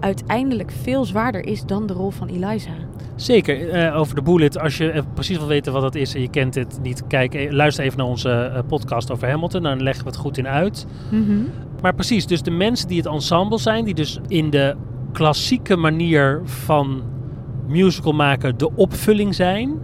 uiteindelijk 0.00 0.72
veel 0.82 1.04
zwaarder 1.04 1.46
is 1.46 1.64
dan 1.64 1.86
de 1.86 1.92
rol 1.92 2.10
van 2.10 2.28
Eliza. 2.28 2.70
Zeker, 3.14 3.70
eh, 3.70 3.98
over 3.98 4.14
de 4.14 4.22
bullet. 4.22 4.58
Als 4.58 4.76
je 4.76 4.90
eh, 4.90 5.02
precies 5.14 5.38
wil 5.38 5.46
weten 5.46 5.72
wat 5.72 5.82
dat 5.82 5.94
is 5.94 6.14
en 6.14 6.20
je 6.20 6.30
kent 6.30 6.54
het 6.54 6.78
niet, 6.82 7.06
kijk, 7.06 7.34
eh, 7.34 7.50
luister 7.52 7.84
even 7.84 7.98
naar 7.98 8.06
onze 8.06 8.64
podcast 8.68 9.10
over 9.10 9.28
Hamilton. 9.28 9.62
Dan 9.62 9.82
leggen 9.82 10.04
we 10.04 10.10
het 10.10 10.18
goed 10.18 10.38
in 10.38 10.48
uit. 10.48 10.86
Mhm. 11.10 11.38
Maar 11.82 11.94
precies, 11.94 12.26
dus 12.26 12.42
de 12.42 12.50
mensen 12.50 12.88
die 12.88 12.96
het 12.96 13.06
ensemble 13.06 13.58
zijn, 13.58 13.84
die 13.84 13.94
dus 13.94 14.20
in 14.28 14.50
de 14.50 14.76
klassieke 15.12 15.76
manier 15.76 16.40
van 16.44 17.02
musical 17.66 18.12
maken 18.12 18.58
de 18.58 18.74
opvulling 18.74 19.34
zijn, 19.34 19.78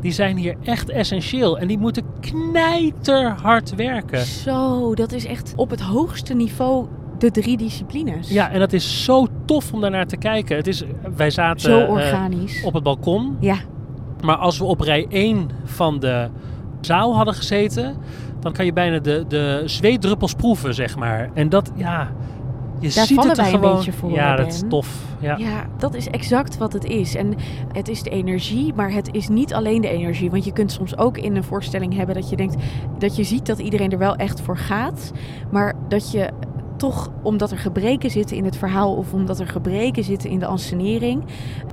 die 0.00 0.12
zijn 0.12 0.36
hier 0.36 0.56
echt 0.62 0.90
essentieel. 0.90 1.58
En 1.58 1.68
die 1.68 1.78
moeten 1.78 2.04
knijterhard 2.20 3.74
werken. 3.74 4.18
Zo, 4.18 4.94
dat 4.94 5.12
is 5.12 5.26
echt 5.26 5.52
op 5.56 5.70
het 5.70 5.80
hoogste 5.80 6.34
niveau 6.34 6.86
de 7.18 7.30
drie 7.30 7.56
disciplines. 7.56 8.28
Ja, 8.30 8.50
en 8.50 8.58
dat 8.58 8.72
is 8.72 9.04
zo 9.04 9.26
tof 9.44 9.72
om 9.72 9.80
daarnaar 9.80 10.06
te 10.06 10.16
kijken. 10.16 10.56
Het 10.56 10.66
is, 10.66 10.84
wij 11.16 11.30
zaten 11.30 11.60
Zo 11.60 11.78
eh, 11.80 11.90
organisch. 11.90 12.62
op 12.64 12.72
het 12.74 12.82
balkon. 12.82 13.36
Ja, 13.40 13.56
Maar 14.24 14.36
als 14.36 14.58
we 14.58 14.64
op 14.64 14.80
rij 14.80 15.06
1 15.08 15.48
van 15.64 16.00
de 16.00 16.28
zaal 16.80 17.16
hadden 17.16 17.34
gezeten, 17.34 17.96
dan 18.40 18.52
kan 18.52 18.64
je 18.64 18.72
bijna 18.72 18.98
de, 18.98 19.24
de 19.28 19.62
zweetdruppels 19.64 20.34
proeven, 20.34 20.74
zeg 20.74 20.96
maar. 20.96 21.30
En 21.34 21.48
dat, 21.48 21.70
ja, 21.74 22.12
je 22.80 22.92
Daar 22.94 23.06
ziet 23.06 23.22
het 23.24 23.30
er 23.30 23.36
wij 23.44 23.52
een 23.52 23.58
gewoon. 23.58 23.76
beetje 23.76 23.92
voor, 23.92 24.10
ja, 24.10 24.36
dat 24.36 24.46
is 24.46 24.62
tof. 24.68 25.04
Ja. 25.20 25.36
Ja, 25.36 25.66
dat 25.78 25.94
is 25.94 26.08
exact 26.08 26.58
wat 26.58 26.72
het 26.72 26.84
is. 26.84 27.14
En 27.14 27.34
het 27.72 27.88
is 27.88 28.02
de 28.02 28.10
energie, 28.10 28.72
maar 28.74 28.92
het 28.92 29.08
is 29.14 29.28
niet 29.28 29.54
alleen 29.54 29.80
de 29.80 29.88
energie. 29.88 30.30
Want 30.30 30.44
je 30.44 30.52
kunt 30.52 30.72
soms 30.72 30.96
ook 30.98 31.18
in 31.18 31.36
een 31.36 31.44
voorstelling 31.44 31.94
hebben 31.96 32.14
dat 32.14 32.30
je 32.30 32.36
denkt 32.36 32.54
dat 32.98 33.16
je 33.16 33.24
ziet 33.24 33.46
dat 33.46 33.58
iedereen 33.58 33.90
er 33.92 33.98
wel 33.98 34.16
echt 34.16 34.40
voor 34.40 34.56
gaat. 34.56 35.12
Maar 35.50 35.74
dat 35.88 36.10
je 36.10 36.28
toch, 36.78 37.10
omdat 37.22 37.50
er 37.50 37.58
gebreken 37.58 38.10
zitten 38.10 38.36
in 38.36 38.44
het 38.44 38.56
verhaal 38.56 38.94
of 38.94 39.12
omdat 39.12 39.40
er 39.40 39.46
gebreken 39.48 40.04
zitten 40.04 40.30
in 40.30 40.38
de 40.38 40.46
ansenering, 40.46 41.24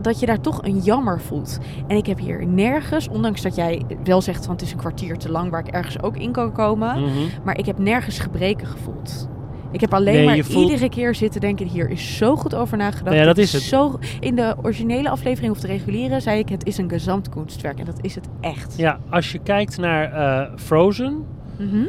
dat 0.01 0.19
je 0.19 0.25
daar 0.25 0.41
toch 0.41 0.63
een 0.63 0.79
jammer 0.79 1.21
voelt. 1.21 1.57
En 1.87 1.97
ik 1.97 2.05
heb 2.05 2.19
hier 2.19 2.47
nergens, 2.47 3.07
ondanks 3.07 3.41
dat 3.41 3.55
jij 3.55 3.81
wel 4.03 4.21
zegt 4.21 4.45
van 4.45 4.53
het 4.53 4.63
is 4.63 4.71
een 4.71 4.77
kwartier 4.77 5.17
te 5.17 5.31
lang 5.31 5.49
waar 5.51 5.59
ik 5.67 5.73
ergens 5.73 6.01
ook 6.01 6.17
in 6.17 6.31
kan 6.31 6.51
komen, 6.51 7.01
Mhm. 7.01 7.11
maar 7.43 7.57
ik 7.57 7.65
heb 7.65 7.77
nergens 7.79 8.19
gebreken 8.19 8.67
gevoeld. 8.67 9.27
Ik 9.71 9.81
heb 9.81 9.93
alleen 9.93 10.13
Nee, 10.15 10.25
maar 10.25 10.37
voelt- 10.45 10.69
iedere 10.69 10.89
keer 10.89 11.15
zitten 11.15 11.41
denken, 11.41 11.67
hier 11.67 11.89
is 11.89 12.17
zo 12.17 12.35
goed 12.35 12.55
over 12.55 12.77
nagedacht. 12.77 13.15
Ja, 13.15 13.23
dat 13.25 13.37
is 13.37 13.53
het. 13.53 13.61
Zo, 13.61 13.99
in 14.19 14.35
de 14.35 14.55
originele 14.61 15.09
aflevering 15.09 15.51
of 15.53 15.59
de 15.59 15.67
reguliere 15.67 16.19
zei 16.19 16.39
ik, 16.39 16.49
het 16.49 16.65
is 16.65 16.77
een 16.77 16.89
gezamtkunstwerk. 16.89 17.79
En 17.79 17.85
dat 17.85 17.97
is 18.01 18.15
het 18.15 18.27
echt. 18.41 18.73
ja, 18.77 18.99
als 19.09 19.31
je 19.31 19.39
kijkt 19.39 19.77
naar 19.77 20.11
eh, 20.13 20.51
Frozen, 20.55 21.23
Mhm. 21.59 21.85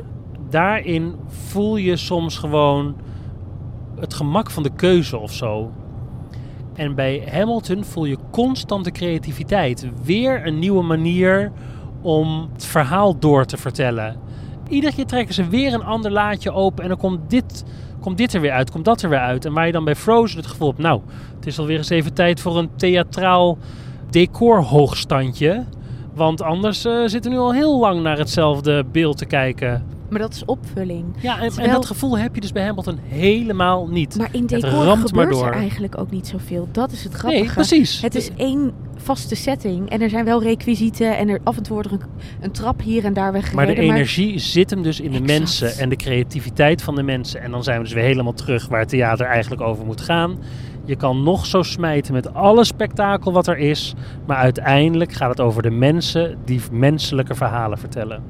Daarin 0.51 1.15
voel 1.27 1.77
je 1.77 1.97
soms 1.97 2.39
gewoon 2.39 2.97
het 4.01 4.15
gemak 4.15 4.51
van 4.51 4.63
de 4.63 4.71
keuze 4.77 5.19
of 5.19 5.33
zo. 5.33 5.73
En 6.75 6.95
bij 6.95 7.29
Hamilton 7.31 7.85
voel 7.85 8.05
je 8.05 8.19
constante 8.31 8.91
creativiteit. 8.91 9.89
Weer 10.03 10.47
een 10.47 10.59
nieuwe 10.59 10.83
manier 10.83 11.53
om 12.03 12.49
het 12.53 12.65
verhaal 12.65 13.19
door 13.19 13.45
te 13.45 13.57
vertellen. 13.57 14.17
Iedere 14.69 14.95
keer 14.95 15.07
trekken 15.07 15.35
ze 15.35 15.49
weer 15.49 15.75
een 15.75 15.85
ander 15.85 16.11
laadje 16.11 16.53
open 16.53 16.83
en 16.83 16.89
dan 16.89 16.99
komt 16.99 17.31
dit, 17.31 17.65
komt 18.01 18.19
dit 18.19 18.33
er 18.35 18.41
weer 18.41 18.53
uit, 18.53 18.71
komt 18.71 18.85
dat 18.85 19.03
er 19.03 19.09
weer 19.09 19.19
uit. 19.19 19.45
En 19.45 19.53
waar 19.53 19.67
je 19.67 19.73
dan 19.73 19.85
bij 19.85 19.97
Frozen 19.97 20.39
het 20.39 20.47
gevoel 20.47 20.69
hebt, 20.69 20.81
nou, 20.81 21.01
het 21.37 21.47
is 21.47 21.59
alweer 21.59 21.77
eens 21.77 21.89
even 21.89 22.15
tijd 22.15 22.41
voor 22.41 22.59
een 22.59 22.71
theatraal 22.77 23.59
decorhoogstandje. 24.11 25.65
Want 26.15 26.43
anders 26.43 26.85
eh, 26.85 27.03
zitten 27.05 27.31
we 27.31 27.37
nu 27.37 27.43
al 27.43 27.53
heel 27.53 27.79
lang 27.79 28.03
naar 28.03 28.19
hetzelfde 28.19 28.85
beeld 28.93 29.19
te 29.19 29.27
kijken. 29.27 29.96
Maar 30.17 30.27
dat 30.27 30.37
is 30.37 30.45
opvulling. 30.45 31.05
Ja, 31.21 31.41
en, 31.41 31.71
dat 31.71 31.87
gevoel 31.87 32.19
heb 32.19 32.35
je 32.35 32.41
dus 32.41 32.53
bij 32.53 32.65
Hamilton 32.65 32.99
helemaal 33.03 33.89
niet. 33.89 34.17
Maar 34.17 34.29
in 34.33 34.41
Het 34.41 34.49
decor 34.49 34.71
ramt 34.71 34.87
maar 34.87 35.09
gebeurt 35.09 35.31
door. 35.31 35.47
er 35.47 35.53
eigenlijk 35.53 35.99
ook 35.99 36.11
niet 36.11 36.27
zoveel. 36.27 36.69
Dat 36.73 36.93
is 36.93 37.05
het 37.05 37.13
grappige. 37.13 37.43
nee, 37.45 37.53
precies. 37.53 38.01
Het 38.01 38.15
is 38.15 38.31
één 38.37 38.73
vaste 38.97 39.35
setting. 39.35 39.91
En 39.91 40.03
er 40.03 40.11
zijn 40.11 40.25
wel 40.25 40.43
requisieten. 40.43 41.17
En 41.17 41.29
er 41.29 41.41
af 41.45 41.57
en 41.57 41.63
toe 41.63 41.73
wordt 41.73 41.89
er 41.89 41.95
een, 41.95 42.03
een 42.41 42.51
trap 42.51 42.81
hier 42.83 43.05
en 43.05 43.13
daar 43.13 43.33
weggereden. 43.33 43.67
Maar 43.67 43.75
de 43.75 43.93
energie 43.93 44.39
zit 44.39 44.71
hem 44.71 44.83
dus 44.83 45.01
in 45.01 45.11
de 45.11 45.19
Exact. 45.19 45.39
mensen 45.39 45.79
en 45.79 45.89
de 45.89 45.97
creativiteit 45.97 46.83
van 46.83 46.95
de 46.95 47.03
mensen. 47.03 47.41
En 47.41 47.51
dan 47.51 47.63
zijn 47.63 47.79
we 47.79 47.85
dus 47.85 47.93
weer 47.93 48.05
helemaal 48.05 48.35
terug 48.35 48.69
waar 48.69 48.87
theater 48.87 49.27
eigenlijk 49.27 49.63
over 49.63 49.85
moet 49.87 50.01
gaan. 50.01 50.39
Je 50.87 50.97
kan 50.97 51.23
nog 51.23 51.47
zo 51.47 51.63
smijten 51.63 52.13
met 52.13 52.35
alle 52.35 52.65
spektakel 52.65 53.33
wat 53.33 53.47
er 53.47 53.59
is. 53.59 53.95
Maar 54.27 54.37
uiteindelijk 54.37 55.13
gaat 55.13 55.29
het 55.29 55.41
over 55.41 55.63
de 55.63 55.71
mensen 55.71 56.39
die 56.45 56.63
menselijke 56.71 57.35
verhalen 57.35 57.79
vertellen. 57.79 58.23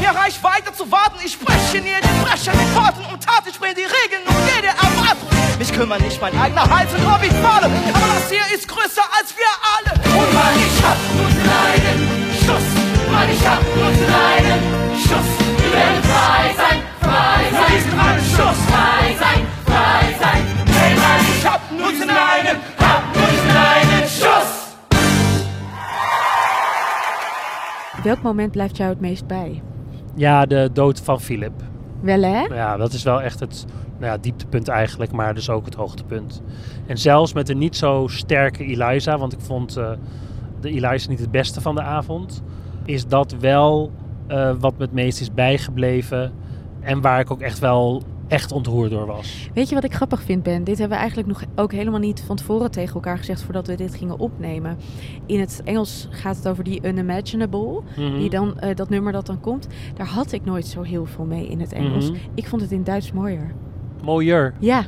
Mir 0.00 0.12
reicht 0.12 0.40
weiter 0.42 0.72
zu 0.74 0.86
warten, 0.88 1.20
ich 1.24 1.32
spreche 1.32 1.78
hier 1.88 2.00
den 2.00 2.18
Brechern 2.24 2.56
mit 2.56 2.74
Worten 2.74 3.04
und 3.12 3.20
Tat, 3.26 3.44
ich 3.50 3.58
die 3.58 3.88
Regeln 4.00 4.24
und 4.30 4.40
jede 4.54 4.72
Erwartung. 4.86 5.28
Mich 5.58 5.72
kümmert 5.72 6.00
nicht 6.00 6.20
mein 6.20 6.34
eigener 6.42 6.66
Hals 6.74 6.90
und 6.94 7.04
ob 7.14 7.22
ich 7.22 7.34
falle, 7.44 7.66
aber 7.96 8.08
das 8.14 8.26
hier 8.30 8.46
ist 8.56 8.66
größer 8.66 9.06
als 9.18 9.28
wir 9.40 9.52
alle. 9.74 9.92
Und 10.18 10.30
weil 10.38 10.56
ich 10.68 10.78
hab 10.86 10.98
nur 11.16 11.30
einen 11.66 12.00
Schuss, 12.42 12.68
weil 13.12 13.28
ich 13.36 13.44
hab 13.50 13.62
nur 13.76 13.92
einen 14.32 14.62
Schuss. 15.04 15.30
Wir 15.60 15.72
werden 15.78 16.02
frei 16.12 16.44
sein, 16.62 16.78
frei 17.04 17.42
sein. 17.60 17.80
Einen 18.06 18.24
Schuss. 18.34 18.58
Frei 18.72 19.16
sein, 19.22 19.42
frei 19.66 20.04
sein. 20.22 20.42
Hey, 20.66 20.96
weil 20.96 21.22
ich 21.36 21.46
hab 21.46 21.69
nur 21.98 22.08
einen, 22.08 22.56
hab 22.78 23.02
nur 23.14 23.54
einen 23.54 24.08
Schuss. 24.08 24.58
Welk 28.02 28.22
moment 28.22 28.52
blijft 28.52 28.76
jou 28.76 28.90
het 28.90 29.00
meest 29.00 29.26
bij? 29.26 29.62
Ja, 30.14 30.46
de 30.46 30.70
dood 30.72 31.00
van 31.00 31.20
Philip. 31.20 31.52
Wel 32.00 32.22
hè? 32.22 32.40
Ja, 32.40 32.76
dat 32.76 32.92
is 32.92 33.02
wel 33.02 33.22
echt 33.22 33.40
het 33.40 33.66
nou 33.98 34.12
ja, 34.12 34.18
dieptepunt 34.18 34.68
eigenlijk, 34.68 35.12
maar 35.12 35.34
dus 35.34 35.50
ook 35.50 35.64
het 35.64 35.74
hoogtepunt. 35.74 36.42
En 36.86 36.98
zelfs 36.98 37.32
met 37.32 37.48
een 37.48 37.58
niet 37.58 37.76
zo 37.76 38.06
sterke 38.06 38.64
Eliza, 38.64 39.18
want 39.18 39.32
ik 39.32 39.40
vond 39.40 39.76
eh, 39.76 39.90
de 40.60 40.68
Eliza 40.68 41.08
niet 41.08 41.20
het 41.20 41.30
beste 41.30 41.60
van 41.60 41.74
de 41.74 41.82
avond, 41.82 42.42
is 42.84 43.06
dat 43.06 43.36
wel 43.40 43.92
eh, 44.26 44.52
wat 44.58 44.78
me 44.78 44.84
het 44.84 44.92
meest 44.92 45.20
is 45.20 45.34
bijgebleven 45.34 46.32
en 46.80 47.00
waar 47.00 47.20
ik 47.20 47.30
ook 47.30 47.40
echt 47.40 47.58
wel 47.58 48.02
echt 48.30 48.52
ontroerd 48.52 48.90
door 48.90 49.06
was. 49.06 49.50
Weet 49.54 49.68
je 49.68 49.74
wat 49.74 49.84
ik 49.84 49.94
grappig 49.94 50.22
vind, 50.22 50.42
Ben? 50.42 50.64
Dit 50.64 50.78
hebben 50.78 50.96
we 50.96 51.02
eigenlijk 51.02 51.28
nog 51.28 51.44
ook 51.54 51.72
helemaal 51.72 52.00
niet 52.00 52.22
van 52.26 52.36
tevoren 52.36 52.70
tegen 52.70 52.94
elkaar 52.94 53.18
gezegd 53.18 53.42
voordat 53.42 53.66
we 53.66 53.74
dit 53.74 53.94
gingen 53.94 54.18
opnemen. 54.18 54.78
In 55.26 55.40
het 55.40 55.60
Engels 55.64 56.08
gaat 56.10 56.36
het 56.36 56.48
over 56.48 56.64
die 56.64 56.80
unimaginable. 56.86 57.82
Mhm. 57.96 58.18
Die 58.18 58.30
dan, 58.30 58.58
eh, 58.58 58.74
dat 58.76 58.88
nummer 58.88 59.12
dat 59.12 59.26
dan 59.26 59.40
komt. 59.40 59.66
Daar 59.94 60.06
had 60.06 60.32
ik 60.32 60.44
nooit 60.44 60.66
zo 60.66 60.82
heel 60.82 61.06
veel 61.06 61.24
mee 61.24 61.48
in 61.48 61.60
het 61.60 61.72
Engels. 61.72 62.10
Mhm. 62.10 62.18
Ik 62.34 62.46
vond 62.46 62.62
het 62.62 62.70
in 62.72 62.84
Duits 62.84 63.12
mooier. 63.12 63.54
Mooier. 64.02 64.54
Ja. 64.58 64.84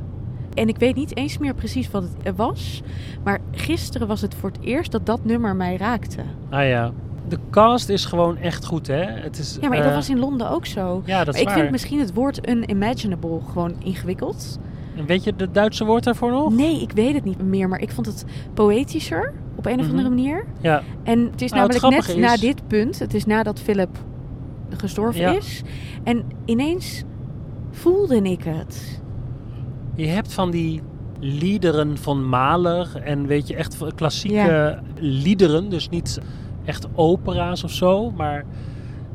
En 0.54 0.68
ik 0.68 0.78
weet 0.78 0.94
niet 0.94 1.16
eens 1.16 1.38
meer 1.38 1.54
precies 1.54 1.90
wat 1.90 2.02
het 2.02 2.12
eh, 2.22 2.32
was. 2.36 2.82
Maar 3.24 3.40
gisteren 3.50 4.06
was 4.06 4.20
het 4.20 4.34
voor 4.34 4.50
het 4.50 4.60
eerst 4.60 4.92
dat 4.92 5.06
dat 5.06 5.24
nummer 5.24 5.56
mij 5.56 5.76
raakte. 5.76 6.22
Ah 6.50 6.68
ja. 6.68 6.92
De 7.28 7.38
cast 7.50 7.88
is 7.88 8.04
gewoon 8.04 8.36
echt 8.36 8.64
goed, 8.64 8.86
hè? 8.86 9.02
Het 9.04 9.38
is, 9.38 9.58
Ja, 9.60 9.68
maar 9.68 9.76
dat 9.78 9.86
eh, 9.86 9.94
was 9.94 10.08
in 10.10 10.18
Londen 10.18 10.50
ook 10.50 10.66
zo. 10.66 11.02
Ja, 11.04 11.24
dat 11.24 11.26
Maar 11.26 11.34
is 11.34 11.40
ik 11.40 11.46
waar. 11.46 11.56
vind 11.58 11.70
misschien 11.70 11.98
het 11.98 12.14
woord 12.14 12.48
unimaginable 12.48 13.40
gewoon 13.52 13.74
ingewikkeld. 13.84 14.58
En 14.96 15.06
weet 15.06 15.24
je 15.24 15.32
het 15.36 15.54
Duitse 15.54 15.84
woord 15.84 16.04
daarvoor 16.04 16.30
nog? 16.30 16.54
Nee, 16.54 16.80
ik 16.82 16.92
weet 16.92 17.14
het 17.14 17.24
niet 17.24 17.42
meer. 17.42 17.68
Maar 17.68 17.80
ik 17.80 17.90
vond 17.90 18.06
het 18.06 18.24
poëtischer 18.54 19.32
op 19.56 19.66
een 19.66 19.72
of 19.78 19.80
Mhm. 19.80 19.88
andere 19.90 20.08
manier. 20.08 20.44
Ja. 20.60 20.82
En 21.02 21.18
het 21.30 21.42
is 21.42 21.50
Nou, 21.50 21.62
het 21.62 21.72
namelijk 21.72 21.72
net 21.72 22.04
grappige 22.04 22.18
na 22.18 22.32
is- 22.32 22.40
dit 22.40 22.66
punt. 22.66 22.98
Het 22.98 23.14
is 23.14 23.24
nadat 23.26 23.60
Philip 23.60 23.98
gestorven 24.76 25.20
Ja. 25.20 25.30
is. 25.36 25.62
En 26.04 26.24
ineens 26.44 27.02
voelde 27.70 28.16
ik 28.22 28.44
het. 28.44 29.00
Je 29.94 30.06
hebt 30.06 30.32
van 30.32 30.50
die 30.50 30.82
liederen 31.20 31.98
van 31.98 32.28
Mahler 32.28 32.96
en 33.04 33.26
weet 33.26 33.48
je, 33.48 33.56
echt 33.56 33.76
klassieke 33.94 34.78
liederen. 34.96 35.68
Dus 35.68 35.88
niet 35.88 36.18
echt 36.64 36.86
opera's 36.94 37.64
of 37.64 37.70
zo, 37.70 38.10
maar 38.10 38.44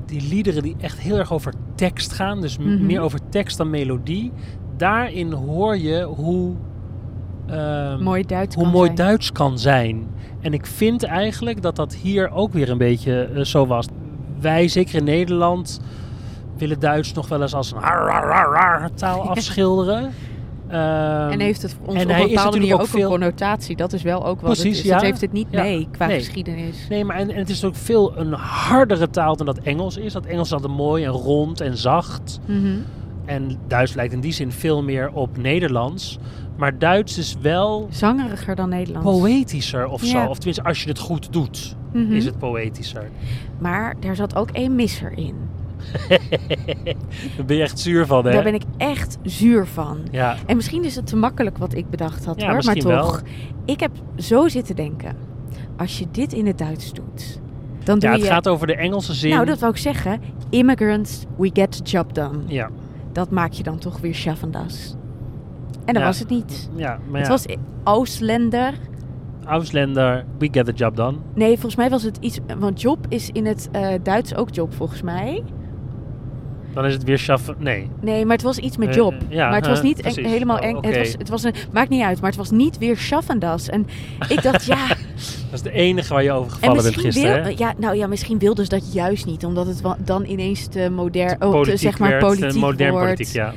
die 0.05 0.27
liederen 0.29 0.63
die 0.63 0.75
echt 0.79 0.99
heel 0.99 1.17
erg 1.17 1.33
over 1.33 1.53
tekst 1.75 2.13
gaan. 2.13 2.41
Dus 2.41 2.57
Mhm. 2.57 2.85
meer 2.85 3.01
over 3.01 3.19
tekst 3.29 3.57
dan 3.57 3.69
melodie. 3.69 4.31
Daarin 4.77 5.31
hoor 5.31 5.77
je 5.77 6.01
hoe, 6.03 6.53
ehm, 7.47 8.03
Mooi 8.03 8.23
Duits 8.25 8.55
hoe 8.55 8.63
kan 8.63 8.73
mooi 8.73 8.85
zijn. 8.85 8.95
Duits 9.07 9.31
kan 9.31 9.59
zijn. 9.59 10.07
En 10.41 10.53
ik 10.53 10.65
vind 10.65 11.03
eigenlijk 11.03 11.61
dat 11.61 11.75
dat 11.75 11.95
hier 11.95 12.31
ook 12.31 12.53
weer 12.53 12.69
een 12.69 12.77
beetje 12.77 13.21
eh, 13.23 13.41
zo 13.43 13.67
was. 13.67 13.85
Wij, 14.39 14.67
zeker 14.67 14.95
in 14.95 15.03
Nederland, 15.03 15.79
willen 16.57 16.79
Duits 16.79 17.13
nog 17.13 17.27
wel 17.27 17.41
eens 17.41 17.53
als 17.53 17.71
een 17.71 17.81
taal 18.95 19.29
afschilderen. 19.29 20.11
Ehm, 20.67 21.29
En 21.31 21.39
heeft 21.39 21.61
het 21.61 21.75
ons 21.85 21.95
en 22.03 22.09
op 22.09 22.15
een 22.17 22.27
bepaalde 22.27 22.57
manier 22.57 22.73
ook 22.73 22.81
ook 22.81 22.93
een 22.93 23.03
connotatie. 23.03 23.75
Dat 23.75 23.93
is 23.93 24.01
wel 24.01 24.25
ook 24.25 24.41
wat 24.41 24.51
Precies, 24.51 24.77
het 24.77 24.85
is. 24.85 24.91
ja. 24.91 24.93
Het 24.95 25.03
heeft 25.03 25.21
het 25.21 25.31
niet 25.31 25.47
Ja. 25.49 25.61
mee 25.61 25.87
qua 25.91 26.05
Nee. 26.07 26.17
geschiedenis. 26.17 26.85
Nee, 26.89 27.05
maar 27.05 27.15
en, 27.15 27.29
en 27.31 27.37
het 27.37 27.49
is 27.49 27.63
ook 27.65 27.75
veel 27.75 28.17
een 28.17 28.33
hardere 28.33 29.09
taal 29.09 29.35
dan 29.35 29.45
dat 29.45 29.57
Engels 29.59 29.97
is. 29.97 30.13
Dat 30.13 30.25
Engels 30.25 30.47
is 30.47 30.53
altijd 30.53 30.71
mooi 30.73 31.03
en 31.03 31.11
rond 31.11 31.61
en 31.61 31.77
zacht. 31.77 32.39
Mhm. 32.45 32.67
En 33.25 33.57
Duits 33.67 33.93
lijkt 33.93 34.13
in 34.13 34.19
die 34.19 34.31
zin 34.31 34.51
veel 34.51 34.83
meer 34.83 35.11
op 35.13 35.37
Nederlands. 35.37 36.17
Maar 36.57 36.79
Duits 36.79 37.17
is 37.17 37.35
wel 37.41 37.87
Zangeriger 37.91 38.55
dan 38.55 38.69
Nederlands. 38.69 39.09
poëtischer 39.19 39.87
of 39.87 40.01
zo. 40.03 40.17
Ja. 40.17 40.27
Of 40.27 40.35
tenminste, 40.37 40.63
als 40.63 40.83
je 40.83 40.89
het 40.89 40.99
goed 40.99 41.33
doet, 41.33 41.75
Mhm. 41.93 42.11
is 42.13 42.25
het 42.25 42.37
poëtischer. 42.37 43.09
Maar 43.59 43.95
daar 43.99 44.15
zat 44.15 44.35
ook 44.35 44.49
één 44.51 44.75
misser 44.75 45.11
in. 45.17 45.35
Daar 47.37 47.45
ben 47.45 47.55
je 47.55 47.61
echt 47.61 47.79
zuur 47.79 48.05
van, 48.05 48.25
hè? 48.25 48.31
Daar 48.31 48.43
ben 48.43 48.53
ik 48.53 48.63
echt 48.77 49.17
zuur 49.23 49.65
van. 49.65 49.97
Ja, 50.11 50.35
En 50.45 50.55
misschien 50.55 50.83
is 50.83 50.95
het 50.95 51.07
te 51.07 51.15
makkelijk 51.15 51.57
wat 51.57 51.73
ik 51.73 51.89
bedacht 51.89 52.25
had 52.25 52.41
Ja, 52.41 52.51
hoor. 52.51 52.63
Maar 52.65 52.75
wel. 52.75 53.01
toch, 53.05 53.21
ik 53.65 53.79
heb 53.79 53.91
zo 54.17 54.47
zitten 54.47 54.75
denken. 54.75 55.15
Als 55.77 55.99
je 55.99 56.05
dit 56.11 56.33
in 56.33 56.45
het 56.47 56.57
Duits 56.57 56.93
doet, 56.93 57.39
dan 57.83 57.99
doe 57.99 58.09
ja 58.09 58.15
je... 58.15 58.21
het 58.21 58.31
gaat 58.31 58.47
over 58.47 58.67
de 58.67 58.75
Engelse 58.75 59.13
zin. 59.13 59.29
Nou, 59.29 59.45
dat 59.45 59.59
wou 59.59 59.71
ik 59.71 59.77
zeggen. 59.77 60.21
Immigrants, 60.49 61.23
we 61.37 61.49
get 61.53 61.71
the 61.71 61.83
job 61.83 62.13
done. 62.13 62.39
Ja, 62.45 62.69
Dat 63.11 63.29
maak 63.31 63.51
je 63.51 63.63
dan 63.63 63.77
toch 63.77 63.99
weer 63.99 64.15
schaffendas. 64.15 64.95
En 65.85 65.93
dat 65.93 66.01
Ja. 66.01 66.07
was 66.07 66.19
het 66.19 66.29
niet. 66.29 66.69
ja 66.75 66.99
maar 67.09 67.19
Het 67.19 67.29
was 67.29 67.45
Ausländer. 67.83 68.73
Ausländer, 69.45 70.25
we 70.37 70.47
get 70.51 70.65
the 70.65 70.71
job 70.71 70.95
done. 70.95 71.17
Nee, 71.33 71.51
volgens 71.53 71.75
mij 71.75 71.89
was 71.89 72.03
het 72.03 72.17
iets... 72.19 72.39
Want 72.59 72.81
job 72.81 73.05
is 73.09 73.29
in 73.29 73.45
het 73.45 73.69
eh, 73.71 73.87
Duits 74.03 74.35
ook 74.35 74.49
job, 74.53 74.73
volgens 74.73 75.01
mij. 75.01 75.43
Dan 76.77 76.85
is 76.85 76.93
het 76.93 77.03
weer 77.03 77.17
schaffen. 77.19 77.55
Nee. 77.59 77.89
Nee, 78.01 78.25
maar 78.25 78.35
het 78.35 78.45
was 78.45 78.57
iets 78.57 78.77
met 78.77 78.87
Eh, 78.89 78.95
job. 78.95 79.13
ja, 79.29 79.47
maar 79.47 79.55
het 79.57 79.67
was 79.67 79.77
eh, 79.77 79.83
niet 79.83 80.01
eng- 80.01 80.25
helemaal 80.25 80.57
Oh, 80.57 80.63
eng. 80.65 80.77
Het, 80.81 80.97
was, 80.97 81.11
het 81.17 81.29
was 81.29 81.43
een... 81.43 81.53
Maakt 81.71 81.89
niet 81.89 82.03
uit, 82.03 82.19
maar 82.21 82.29
het 82.29 82.39
was 82.39 82.51
niet 82.51 82.77
weer 82.77 82.97
schaffendas. 82.97 83.69
En 83.69 83.87
ik 84.29 84.41
dacht, 84.43 84.65
ja... 84.65 84.87
Dat 85.49 85.53
is 85.53 85.61
de 85.61 85.71
enige 85.71 86.13
waar 86.13 86.23
je 86.23 86.31
over 86.31 86.51
En 86.51 86.57
gevallen 86.57 86.83
bent 86.83 86.97
gisteren. 86.99 87.43
wil, 87.43 87.53
ja, 87.57 87.73
nou 87.77 87.95
ja, 87.95 88.07
misschien 88.07 88.39
wilden 88.39 88.63
ze 88.65 88.69
dat 88.69 88.93
juist 88.93 89.25
niet, 89.25 89.45
omdat 89.45 89.67
het 89.67 89.81
dan 90.05 90.25
ineens 90.25 90.67
te 90.67 90.89
modern, 90.89 91.43
oh, 91.43 91.61
te, 91.63 91.77
zeg 91.77 91.99
maar 91.99 92.09
werd, 92.09 92.21
politiek 92.21 92.61
modern 92.61 92.91
wordt. 92.91 93.05
politiek, 93.05 93.33
ja. 93.33 93.53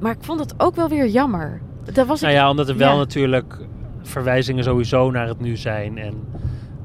Maar 0.00 0.12
ik 0.12 0.18
vond 0.20 0.40
het 0.40 0.54
ook 0.56 0.74
wel 0.76 0.88
weer 0.88 1.08
jammer. 1.08 1.60
Dat 1.92 2.06
was 2.06 2.20
Nou 2.20 2.32
ik, 2.32 2.38
ja, 2.40 2.50
omdat 2.50 2.68
er 2.68 2.76
wel 2.76 2.92
ja. 2.92 2.96
natuurlijk 2.96 3.58
verwijzingen 4.02 4.64
sowieso 4.64 5.10
naar 5.10 5.28
het 5.28 5.40
nu 5.40 5.56
zijn. 5.56 5.98
En, 5.98 6.14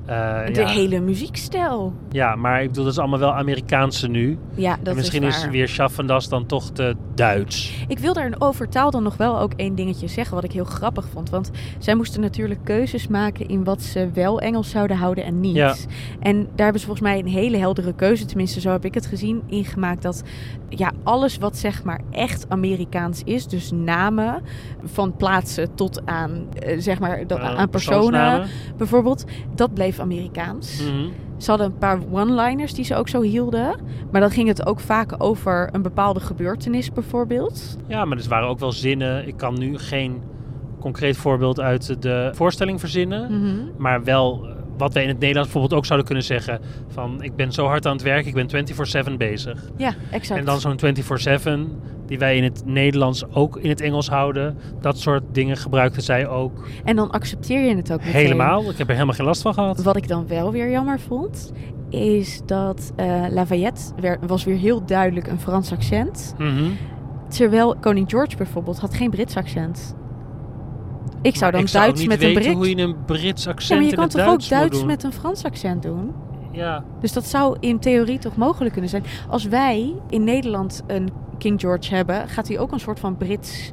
de 0.06 0.52
ja. 0.54 0.68
hele 0.68 1.00
muziekstijl. 1.00 1.94
ja, 2.12 2.36
maar 2.36 2.62
ik 2.62 2.68
bedoel, 2.68 2.84
dat 2.84 2.94
is 2.94 3.00
allemaal 3.00 3.20
wel 3.20 3.34
Amerikaanse 3.34 4.08
nu. 4.08 4.38
Ja, 4.56 4.78
dat 4.78 4.88
en 4.88 4.96
misschien 4.96 5.24
is, 5.24 5.48
weer 5.48 5.68
Schaffendas 5.68 6.30
dan 6.30 6.46
toch 6.46 6.70
te 6.70 6.96
Duits. 7.16 7.86
Ik 7.88 8.00
wil 8.00 8.14
daar 8.14 8.36
over 8.40 8.70
taal 8.70 8.92
dan 8.92 9.04
nog 9.04 9.18
wel 9.18 9.40
ook 9.40 9.54
één 9.56 9.76
dingetje 9.76 10.08
zeggen, 10.08 10.36
wat 10.36 10.44
ik 10.44 10.52
heel 10.52 10.64
grappig 10.64 11.08
vond. 11.14 11.30
Want 11.30 11.52
zij 11.80 11.96
moesten 11.96 12.22
natuurlijk 12.22 12.60
keuzes 12.64 13.08
maken 13.08 13.48
in 13.48 13.64
wat 13.64 13.82
ze 13.82 14.10
wel 14.14 14.40
Engels 14.40 14.70
zouden 14.70 14.98
houden 14.98 15.24
en 15.24 15.40
niet. 15.40 15.56
Ja. 15.56 15.76
En 16.20 16.36
daar 16.44 16.64
hebben 16.64 16.80
ze 16.80 16.86
volgens 16.86 17.08
mij 17.08 17.20
een 17.20 17.28
hele 17.28 17.58
heldere 17.58 17.94
keuze, 17.94 18.26
tenminste 18.26 18.60
zo 18.60 18.72
heb 18.72 18.86
ik 18.86 18.94
het 18.94 19.06
gezien, 19.06 19.44
ingemaakt. 19.48 20.02
Dat 20.02 20.24
ja, 20.70 20.92
alles 21.04 21.38
wat 21.38 21.58
zeg 21.58 21.84
maar 21.84 22.02
echt 22.12 22.46
Amerikaans 22.50 23.22
is, 23.24 23.48
dus 23.48 23.72
namen 23.72 24.44
van 24.84 25.16
plaatsen 25.16 25.76
tot 25.76 26.06
aan, 26.06 26.48
eh, 26.60 26.80
zeg 26.80 27.00
maar, 27.00 27.28
dat, 27.28 27.40
Eh, 27.40 27.56
aan 27.56 27.70
personen 27.70 28.48
bijvoorbeeld, 28.78 29.26
dat 29.56 29.74
bleef 29.74 29.95
Amerikaans. 30.00 30.82
Mhm. 30.82 31.10
Ze 31.38 31.50
hadden 31.50 31.68
een 31.68 31.78
paar 31.78 32.00
one-liners 32.12 32.74
die 32.74 32.86
ze 32.86 32.96
ook 32.96 33.10
zo 33.10 33.22
hielden. 33.22 33.75
Maar 34.12 34.22
dan 34.22 34.32
ging 34.32 34.48
het 34.48 34.66
ook 34.66 34.80
vaak 34.80 35.14
over 35.18 35.70
een 35.72 35.82
bepaalde 35.82 36.20
gebeurtenis 36.20 36.92
bijvoorbeeld. 36.92 37.78
Ja, 37.88 38.06
maar 38.06 38.18
er 38.18 38.28
waren 38.30 38.48
ook 38.48 38.60
wel 38.60 38.72
zinnen. 38.72 39.28
Ik 39.28 39.38
kan 39.38 39.60
nu 39.60 39.78
geen 39.78 40.22
concreet 40.80 41.18
voorbeeld 41.18 41.60
uit 41.60 42.02
de 42.02 42.32
voorstelling 42.34 42.80
verzinnen. 42.80 43.40
Mhm. 43.40 43.56
Maar 43.78 44.04
wel 44.04 44.46
eh, 44.46 44.52
wat 44.78 44.94
wij 44.94 45.04
in 45.04 45.10
het 45.10 45.20
Nederlands 45.20 45.52
bijvoorbeeld 45.52 45.80
ook 45.80 45.86
zouden 45.86 46.08
kunnen 46.08 46.25
zeggen. 46.25 46.60
Van 46.88 47.24
ik 47.24 47.36
ben 47.36 47.52
zo 47.52 47.66
hard 47.66 47.86
aan 47.86 47.94
het 47.94 48.02
werk, 48.02 48.25
ik 48.25 48.34
ben 48.34 48.48
24-7 49.10 49.18
bezig. 49.18 49.64
Ja, 49.78 49.94
exact. 50.12 50.40
En 50.40 50.46
dan 50.46 50.60
zo'n 50.60 50.80
24-7 50.80 51.80
die 52.08 52.20
wij 52.20 52.38
in 52.38 52.44
het 52.44 52.62
Nederlands 52.66 53.24
ook 53.34 53.58
in 53.58 53.70
het 53.70 53.82
Engels 53.82 54.10
houden. 54.10 54.58
Dat 54.82 55.00
soort 55.00 55.24
dingen 55.32 55.58
gebruikten 55.58 56.02
zij 56.02 56.28
ook 56.28 56.68
En 56.84 56.96
dan 56.96 57.12
accepteer 57.12 57.68
je 57.68 57.76
het 57.76 57.92
ook 57.92 58.00
meteen. 58.00 58.14
helemaal. 58.14 58.70
Ik 58.70 58.78
heb 58.78 58.88
er 58.88 58.94
helemaal 58.94 59.16
geen 59.16 59.26
last 59.26 59.42
van 59.42 59.54
gehad. 59.54 59.84
Wat 59.84 59.96
ik 59.96 60.08
dan 60.08 60.28
wel 60.28 60.52
weer 60.52 60.70
jammer 60.70 61.00
vond, 61.00 61.52
is 61.90 62.42
dat 62.46 62.94
eh, 62.96 63.26
Lafayette 63.30 63.82
was 64.28 64.44
weer 64.44 64.58
heel 64.58 64.86
duidelijk 64.86 65.28
een 65.28 65.40
Frans 65.40 65.72
accent. 65.72 66.36
Mhm. 66.38 66.64
Terwijl 67.28 67.76
koning 67.80 68.10
George 68.10 68.38
bijvoorbeeld 68.38 68.80
had 68.80 68.94
geen 68.94 69.10
Brits 69.10 69.38
accent. 69.38 69.96
Ik 71.22 71.36
zou 71.36 71.52
dan 71.52 71.62
ik 71.62 71.72
Duits 71.72 72.06
met 72.06 72.22
een 72.22 72.28
weten 72.28 72.42
Brit... 72.42 72.56
hoe 72.56 72.70
je 72.70 72.78
een 72.78 72.96
Brits 73.06 73.48
accent 73.48 73.70
Ja, 73.70 73.76
maar 73.76 73.86
je 73.86 73.96
kan 73.96 74.10
toch 74.10 74.28
ook 74.28 74.50
Duits 74.50 74.84
met 74.84 75.04
een 75.04 75.14
Frans 75.14 75.44
accent 75.44 75.82
doen? 75.84 76.14
Ja, 76.52 76.84
Dus 77.02 77.14
dat 77.14 77.26
zou 77.26 77.58
in 77.60 77.80
theorie 77.80 78.20
toch 78.20 78.36
mogelijk 78.36 78.72
kunnen 78.72 78.90
zijn. 78.90 79.04
Als 79.30 79.44
wij 79.44 79.94
in 80.10 80.24
Nederland 80.24 80.84
een 80.88 81.10
King 81.38 81.60
George 81.60 81.96
hebben, 81.96 82.27
gaat 82.30 82.48
hij 82.48 82.60
ook 82.60 82.72
een 82.72 82.80
soort 82.80 83.00
van 83.00 83.18
Brits... 83.18 83.72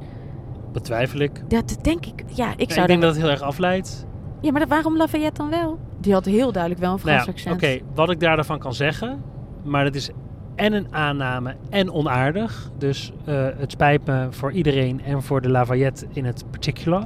betwijfel 0.72 1.18
ik. 1.20 1.50
Dat 1.50 1.78
denk 1.82 2.06
ik. 2.06 2.24
Ja, 2.26 2.52
ik 2.56 2.68
Ja, 2.68 2.74
zou 2.74 2.80
ik 2.80 2.86
denk 2.86 2.88
dan... 2.88 3.00
dat 3.00 3.10
het 3.14 3.18
heel 3.22 3.30
erg 3.30 3.40
afleidt. 3.40 4.06
Ja, 4.40 4.52
maar 4.52 4.66
waarom 4.68 4.96
Lafayette 4.96 5.40
dan 5.40 5.50
wel? 5.50 5.78
Die 6.00 6.12
had 6.12 6.24
heel 6.24 6.52
duidelijk 6.52 6.80
wel 6.82 6.92
een 6.92 7.00
Nou 7.04 7.20
Frans 7.20 7.24
ja, 7.24 7.32
accent. 7.32 7.54
Oké, 7.82 7.94
wat 7.94 8.10
ik 8.10 8.20
daarvan 8.20 8.58
kan 8.58 8.74
zeggen, 8.74 9.22
maar 9.62 9.84
dat 9.84 9.94
is 9.94 10.10
en 10.54 10.72
een 10.72 10.86
aanname 10.90 11.54
en 11.70 11.92
onaardig. 11.92 12.70
Dus 12.78 13.12
eh, 13.24 13.46
het 13.56 13.70
spijt 13.70 14.06
me 14.06 14.26
voor 14.30 14.52
iedereen 14.52 15.02
en 15.04 15.22
voor 15.22 15.40
de 15.40 15.48
Lafayette 15.48 16.06
in 16.12 16.24
het 16.24 16.44
particular. 16.50 17.04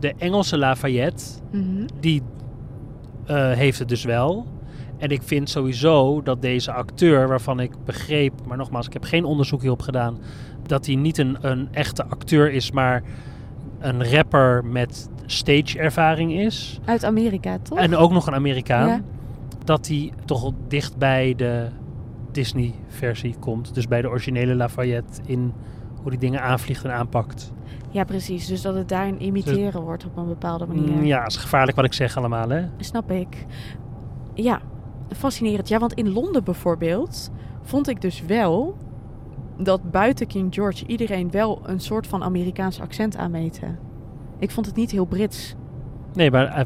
De 0.00 0.14
Engelse 0.18 0.58
Lafayette, 0.58 1.24
Mhm. 1.50 1.86
die 2.00 2.22
eh, 3.26 3.50
heeft 3.52 3.78
het 3.78 3.88
dus 3.88 4.04
wel. 4.04 4.46
En 4.98 5.10
ik 5.10 5.22
vind 5.22 5.50
sowieso 5.50 6.22
dat 6.22 6.42
deze 6.42 6.72
acteur, 6.72 7.28
waarvan 7.28 7.60
ik 7.60 7.72
begreep, 7.84 8.32
maar 8.46 8.56
nogmaals, 8.56 8.86
ik 8.86 8.92
heb 8.92 9.04
geen 9.04 9.24
onderzoek 9.24 9.60
hierop 9.60 9.82
gedaan, 9.82 10.18
dat 10.66 10.86
hij 10.86 10.94
niet 10.94 11.18
een, 11.18 11.36
een 11.40 11.68
echte 11.70 12.04
acteur 12.04 12.52
is, 12.52 12.70
maar 12.70 13.02
een 13.78 14.10
rapper 14.10 14.64
met 14.64 15.08
stage-ervaring 15.26 16.32
is. 16.32 16.80
Uit 16.84 17.04
Amerika, 17.04 17.58
toch? 17.62 17.78
En 17.78 17.96
ook 17.96 18.10
nog 18.10 18.26
een 18.26 18.34
Amerikaan. 18.34 18.88
Ja. 18.88 19.00
Dat 19.64 19.86
hij 19.86 20.12
toch 20.24 20.52
dicht 20.68 20.96
bij 20.96 21.34
de 21.36 21.68
Disney-versie 22.32 23.34
komt. 23.38 23.74
Dus 23.74 23.88
bij 23.88 24.02
de 24.02 24.08
originele 24.08 24.54
Lafayette 24.54 25.20
in 25.26 25.52
hoe 26.02 26.10
die 26.10 26.20
dingen 26.20 26.42
aanvliegt 26.42 26.84
en 26.84 26.92
aanpakt. 26.92 27.52
Ja, 27.90 28.04
precies. 28.04 28.46
Dus 28.46 28.62
dat 28.62 28.74
het 28.74 28.88
daarin 28.88 29.22
imiteren 29.22 29.82
wordt 29.82 30.04
op 30.04 30.16
een 30.16 30.28
bepaalde 30.28 30.66
manier. 30.66 30.96
Mm, 30.96 31.04
ja, 31.04 31.26
is 31.26 31.36
gevaarlijk 31.36 31.76
wat 31.76 31.84
ik 31.86 31.92
zeg 31.92 32.16
allemaal, 32.16 32.48
hè? 32.48 32.64
Snap 32.78 33.10
ik. 33.10 33.46
Ja, 34.34 34.60
fascinerend. 35.16 35.68
Ja, 35.68 35.78
want 35.78 35.92
in 35.94 36.12
Londen 36.12 36.44
bijvoorbeeld 36.44 37.30
vond 37.62 37.88
ik 37.88 38.00
dus 38.00 38.22
wel 38.26 38.76
dat 39.56 39.90
buiten 39.90 40.26
King 40.26 40.54
George 40.54 40.86
iedereen 40.86 41.30
wel 41.30 41.60
een 41.64 41.80
soort 41.80 42.06
van 42.06 42.22
Amerikaans 42.22 42.80
accent 42.80 43.16
aanmeten. 43.16 43.78
Ik 44.38 44.50
vond 44.50 44.66
het 44.66 44.74
niet 44.76 44.90
heel 44.90 45.04
Brits. 45.04 45.54
Nee, 46.14 46.30
maar 46.30 46.46
eh, 46.46 46.64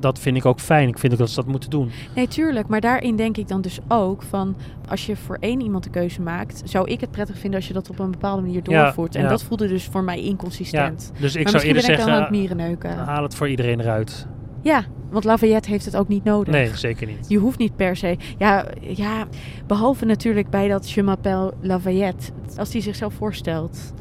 dat 0.00 0.18
vind 0.18 0.36
ik 0.36 0.44
ook 0.46 0.60
fijn. 0.60 0.88
Ik 0.88 0.98
vind 0.98 1.12
ook 1.12 1.18
dat 1.18 1.28
ze 1.28 1.34
dat 1.34 1.46
moeten 1.46 1.70
doen. 1.70 1.90
Nee, 2.14 2.28
tuurlijk. 2.28 2.68
Maar 2.68 2.80
daarin 2.80 3.16
denk 3.16 3.36
ik 3.36 3.48
dan 3.48 3.60
dus 3.60 3.78
ook 3.88 4.22
van... 4.22 4.56
als 4.88 5.06
je 5.06 5.16
voor 5.16 5.36
één 5.40 5.60
iemand 5.60 5.84
de 5.84 5.90
keuze 5.90 6.22
maakt... 6.22 6.62
zou 6.64 6.90
ik 6.90 7.00
het 7.00 7.10
prettig 7.10 7.38
vinden 7.38 7.58
als 7.58 7.68
je 7.68 7.74
dat 7.74 7.90
op 7.90 7.98
een 7.98 8.10
bepaalde 8.10 8.42
manier 8.42 8.60
Ja, 8.64 8.82
doorvoert. 8.84 9.14
En 9.14 9.22
ja. 9.22 9.28
dat 9.28 9.42
voelde 9.42 9.68
dus 9.68 9.84
voor 9.84 10.04
mij 10.04 10.22
Ja, 10.22 10.28
inconsistent. 10.28 11.12
dus 11.20 11.36
ik 11.36 11.42
maar 11.42 11.52
zou 11.52 11.64
eerder 11.64 11.82
ben 11.82 11.90
ik 11.92 11.98
dan 11.98 12.06
aan 12.08 12.12
het 12.14 12.22
zeggen, 12.22 12.40
mierenneuken. 12.40 12.96
haal 12.96 13.22
het 13.22 13.34
voor 13.34 13.48
iedereen 13.48 13.80
eruit. 13.80 14.26
Ja, 14.68 14.84
want 15.10 15.24
Lafayette 15.24 15.70
heeft 15.70 15.84
het 15.84 15.96
ook 15.96 16.08
niet 16.08 16.24
nodig. 16.24 16.54
Nee, 16.54 16.76
zeker 16.76 17.06
niet. 17.06 17.28
Je 17.28 17.38
hoeft 17.38 17.58
niet 17.58 17.76
per 17.76 17.96
se. 17.96 18.16
Ja, 18.38 18.66
ja, 18.80 19.26
behalve 19.66 20.04
natuurlijk 20.04 20.50
bij 20.50 20.68
dat 20.68 20.90
Je 20.90 21.02
m'appelle 21.02 21.52
Lafayette. 21.60 22.32
Als 22.56 22.72
hij 22.72 22.80
zichzelf 22.80 23.14
voorstelt. 23.14 23.92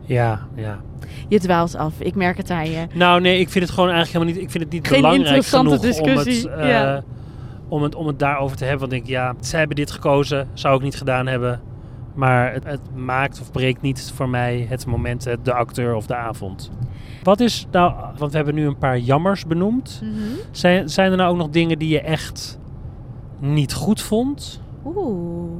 Ja, 0.00 0.46
ja. 0.54 0.80
Je 1.28 1.40
dwaalt 1.40 1.76
af. 1.76 2.00
Ik 2.00 2.14
merk 2.14 2.36
het 2.36 2.50
aan 2.50 2.70
je. 2.70 2.86
Nou, 2.94 3.20
nee, 3.20 3.38
ik 3.40 3.48
vind 3.48 3.64
het 3.64 3.74
gewoon 3.74 3.90
eigenlijk 3.90 4.18
helemaal 4.18 4.34
niet. 4.34 4.44
Ik 4.44 4.50
vind 4.50 4.64
het 4.64 4.72
niet 4.72 4.88
Geen 4.88 5.00
belangrijk 5.00 5.44
genoeg 5.44 6.00
om 6.00 6.08
het, 6.08 6.46
eh, 6.46 6.68
ja. 6.68 7.02
om, 7.68 7.82
het, 7.82 7.94
om 7.94 8.06
het 8.06 8.18
daarover 8.18 8.56
te 8.56 8.64
hebben. 8.64 8.88
Want 8.88 8.92
ik 8.92 9.06
denk, 9.06 9.10
ja, 9.10 9.34
zij 9.40 9.58
hebben 9.58 9.76
dit 9.76 9.90
gekozen. 9.90 10.48
Zou 10.52 10.76
ik 10.76 10.82
niet 10.82 10.96
gedaan 10.96 11.26
hebben. 11.26 11.60
Maar 12.14 12.52
het, 12.52 12.64
het 12.64 12.80
maakt 12.94 13.40
of 13.40 13.52
breekt 13.52 13.82
niet 13.82 14.12
voor 14.14 14.28
mij 14.28 14.66
het 14.68 14.86
moment, 14.86 15.26
de 15.42 15.52
acteur 15.52 15.94
of 15.94 16.06
de 16.06 16.14
avond. 16.14 16.70
Wat 17.22 17.40
is 17.40 17.66
nou, 17.70 17.94
want 18.18 18.30
we 18.30 18.36
hebben 18.36 18.54
nu 18.54 18.66
een 18.66 18.78
paar 18.78 18.98
jammers 18.98 19.46
benoemd. 19.46 20.02
Zijn, 20.50 20.88
zijn 20.88 21.10
er 21.10 21.16
nou 21.16 21.30
ook 21.30 21.36
nog 21.36 21.50
dingen 21.50 21.78
die 21.78 21.88
je 21.88 22.00
echt 22.00 22.58
niet 23.38 23.72
goed 23.72 24.02
vond 24.02 24.60
Oeh. 24.84 25.50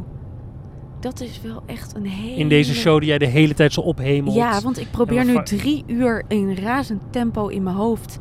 Dat 1.01 1.21
is 1.21 1.41
wel 1.43 1.63
echt 1.67 1.95
een 1.95 2.07
hele... 2.07 2.37
in 2.37 2.49
deze 2.49 2.75
show 2.75 2.99
die 2.99 3.09
jij 3.09 3.19
de 3.19 3.27
hele 3.27 3.55
tijd 3.55 3.73
zo 3.73 3.81
ophemelt? 3.81 4.35
Ja, 4.35 4.61
want 4.61 4.79
ik 4.79 4.91
probeer 4.91 5.25
nu 5.25 5.43
drie 5.43 5.85
uur 5.87 6.25
in 6.29 6.55
razend 6.55 7.03
tempo 7.11 7.49
in 7.49 7.63
mijn 7.63 7.77
hoofd. 7.77 8.19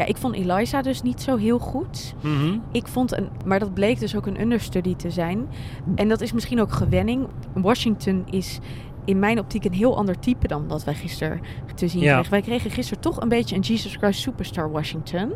Ja, 0.00 0.06
ik 0.06 0.16
vond 0.16 0.34
Eliza 0.34 0.82
dus 0.82 1.02
niet 1.02 1.20
zo 1.22 1.36
heel 1.36 1.58
goed. 1.58 2.14
Mhm. 2.20 2.58
Ik 2.72 2.86
vond 2.86 3.16
een, 3.16 3.28
maar 3.44 3.58
dat 3.58 3.74
bleek 3.74 3.98
dus 3.98 4.16
ook 4.16 4.26
een 4.26 4.40
understudy 4.40 4.96
te 4.96 5.10
zijn. 5.10 5.48
En 5.94 6.08
dat 6.08 6.20
is 6.20 6.32
misschien 6.32 6.60
ook 6.60 6.72
gewenning. 6.72 7.26
Washington 7.54 8.24
is 8.30 8.58
in 9.04 9.18
mijn 9.18 9.38
optiek 9.38 9.64
een 9.64 9.72
heel 9.72 9.96
ander 9.96 10.18
type 10.18 10.46
dan 10.48 10.68
wat 10.68 10.84
wij 10.84 10.94
gisteren 10.94 11.40
te 11.74 11.88
zien 11.88 12.02
Ja. 12.02 12.12
kregen. 12.12 12.30
Wij 12.30 12.40
kregen 12.42 12.70
gisteren 12.70 13.02
toch 13.02 13.20
een 13.20 13.28
beetje 13.28 13.54
een 13.56 13.60
Jesus 13.60 13.96
Christ 13.96 14.20
Superstar 14.20 14.70
Washington. 14.70 15.32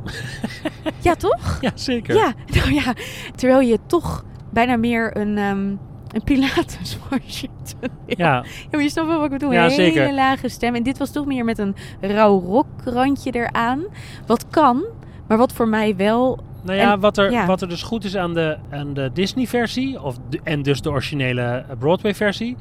ja, 1.03 1.15
toch? 1.15 1.59
Ja, 1.61 1.71
zeker. 1.75 2.15
Ja, 2.15 2.33
nou 2.57 2.73
ja. 2.73 2.95
Terwijl 3.35 3.61
je 3.61 3.79
toch 3.87 4.25
bijna 4.53 4.77
meer 4.77 5.17
een, 5.17 5.39
ehm 5.39 5.75
een 6.15 6.25
Pilatus 6.25 6.99
Washington. 7.11 7.91
Ja. 8.07 8.15
Ja, 8.17 8.35
Ja, 8.35 8.45
maar 8.71 8.83
je 8.83 8.89
snapt 8.91 9.09
wel 9.09 9.17
wat 9.17 9.25
ik 9.25 9.31
bedoel. 9.33 9.53
Ja, 9.53 9.65
een 9.65 9.71
hele 9.71 9.83
zeker. 9.93 10.13
lage 10.15 10.49
stem. 10.49 10.75
En 10.75 10.83
dit 10.83 10.99
was 10.99 11.11
toch 11.13 11.27
meer 11.27 11.45
met 11.45 11.59
een 11.59 11.75
rauw 12.01 12.41
rockrandje 12.41 13.31
eraan. 13.31 13.85
Wat 14.27 14.47
kan, 14.51 14.85
maar 15.29 15.39
wat 15.39 15.53
voor 15.53 15.69
mij 15.69 15.97
wel... 15.97 16.39
Nou 16.63 16.79
ja, 16.79 16.93
En- 16.93 17.01
wat, 17.01 17.19
er, 17.19 17.31
ja. 17.31 17.47
wat 17.47 17.63
er 17.63 17.69
dus 17.69 17.83
goed 17.83 18.05
is 18.05 18.17
aan 18.17 18.35
de, 18.35 18.57
aan 18.71 18.95
de 18.95 19.11
Disney-versie, 19.15 20.03
of 20.03 20.17
de- 20.29 20.41
en 20.45 20.63
dus 20.63 20.81
de 20.81 20.91
originele 20.91 21.65
Broadway-versie, 21.79 22.57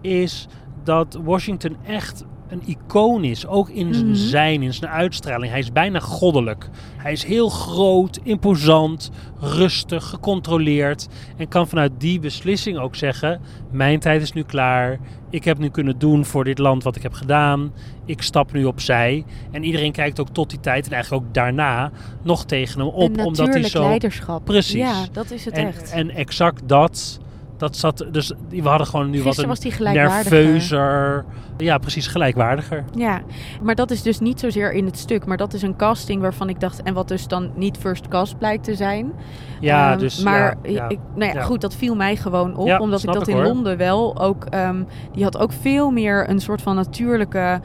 is 0.00 0.46
dat 0.84 1.18
Washington 1.24 1.76
echt 1.86 2.24
een 2.48 2.62
icoon 2.66 3.24
is. 3.24 3.46
Ook 3.46 3.68
in 3.68 3.94
zijn 3.94 4.06
Mhm. 4.06 4.14
zijn, 4.14 4.62
in 4.62 4.74
zijn 4.74 4.90
uitstraling. 4.90 5.50
Hij 5.50 5.60
is 5.60 5.72
bijna 5.72 5.98
goddelijk. 6.00 6.68
Hij 6.96 7.12
is 7.12 7.24
heel 7.24 7.48
groot, 7.48 8.18
imposant, 8.22 9.10
rustig, 9.40 10.04
gecontroleerd. 10.08 11.08
En 11.36 11.48
kan 11.48 11.68
vanuit 11.68 11.92
die 11.98 12.20
beslissing 12.20 12.78
ook 12.78 12.96
zeggen: 12.96 13.40
Mijn 13.70 13.98
tijd 14.00 14.22
is 14.22 14.32
nu 14.32 14.42
klaar. 14.42 14.98
Ik 15.30 15.44
heb 15.44 15.58
nu 15.58 15.68
kunnen 15.68 15.98
doen 15.98 16.24
voor 16.24 16.44
dit 16.44 16.58
land 16.58 16.82
wat 16.82 16.96
ik 16.96 17.02
heb 17.02 17.12
gedaan. 17.12 17.72
Ik 18.04 18.22
stap 18.22 18.52
nu 18.52 18.64
opzij. 18.64 19.24
En 19.50 19.64
iedereen 19.64 19.92
kijkt 19.92 20.20
ook 20.20 20.28
tot 20.28 20.50
die 20.50 20.60
tijd 20.60 20.86
en 20.86 20.92
eigenlijk 20.92 21.24
ook 21.24 21.34
daarna 21.34 21.90
nog 22.22 22.44
tegen 22.44 22.78
hem 22.80 22.88
op. 22.88 23.18
omdat 23.24 23.48
hij 23.48 23.62
zo. 23.62 23.80
leiderschap. 23.82 24.44
Precies. 24.44 24.72
Ja, 24.72 25.04
dat 25.12 25.30
is 25.30 25.44
het 25.44 25.54
En, 25.54 25.66
echt. 25.66 25.90
en 25.92 26.10
exact 26.10 26.62
dat. 26.68 27.18
Dat 27.58 27.76
zat. 27.76 28.04
Dus 28.12 28.32
we 28.48 28.68
hadden 28.68 28.86
gewoon 28.86 29.10
nu 29.10 29.20
Gisteren 29.20 29.36
wat 29.36 29.46
was 29.46 29.56
een 29.56 29.62
die 29.62 29.72
gelijkwaardiger. 29.72 30.38
nerveuzer. 30.42 31.24
Ja, 31.56 31.78
precies, 31.78 32.06
gelijkwaardiger. 32.06 32.84
Ja, 32.94 33.20
maar 33.62 33.74
dat 33.74 33.90
is 33.90 34.02
dus 34.02 34.20
niet 34.20 34.40
zozeer 34.40 34.72
in 34.72 34.84
het 34.84 34.98
stuk. 34.98 35.26
Maar 35.26 35.36
dat 35.36 35.52
is 35.52 35.62
een 35.62 35.76
casting 35.76 36.20
waarvan 36.20 36.48
ik 36.48 36.60
dacht... 36.60 36.82
En 36.82 36.94
wat 36.94 37.08
dus 37.08 37.26
dan 37.28 37.50
niet 37.54 37.76
first 37.78 38.08
cast 38.08 38.38
blijkt 38.38 38.64
te 38.64 38.74
zijn. 38.74 39.12
Ja, 39.60 39.90
Ehm, 39.90 39.98
dus. 39.98 40.22
maar 40.22 40.56
ja, 40.62 40.70
ja. 40.70 40.88
Ik, 40.88 40.98
nou 41.14 41.32
ja, 41.34 41.42
goed, 41.42 41.60
dat 41.60 41.74
viel 41.74 41.94
mij 41.96 42.16
gewoon 42.16 42.56
op. 42.56 42.80
Omdat 42.80 43.02
ik 43.02 43.12
dat 43.12 43.28
ik, 43.28 43.34
in. 43.36 43.42
Londen 43.42 43.76
wel 43.76 44.18
ook... 44.20 44.44
ehm, 44.44 44.82
die 45.12 45.22
had 45.24 45.38
ook 45.38 45.52
veel 45.60 45.90
meer 45.90 46.30
een 46.30 46.40
soort 46.40 46.62
van 46.62 46.74
natuurlijke... 46.74 47.60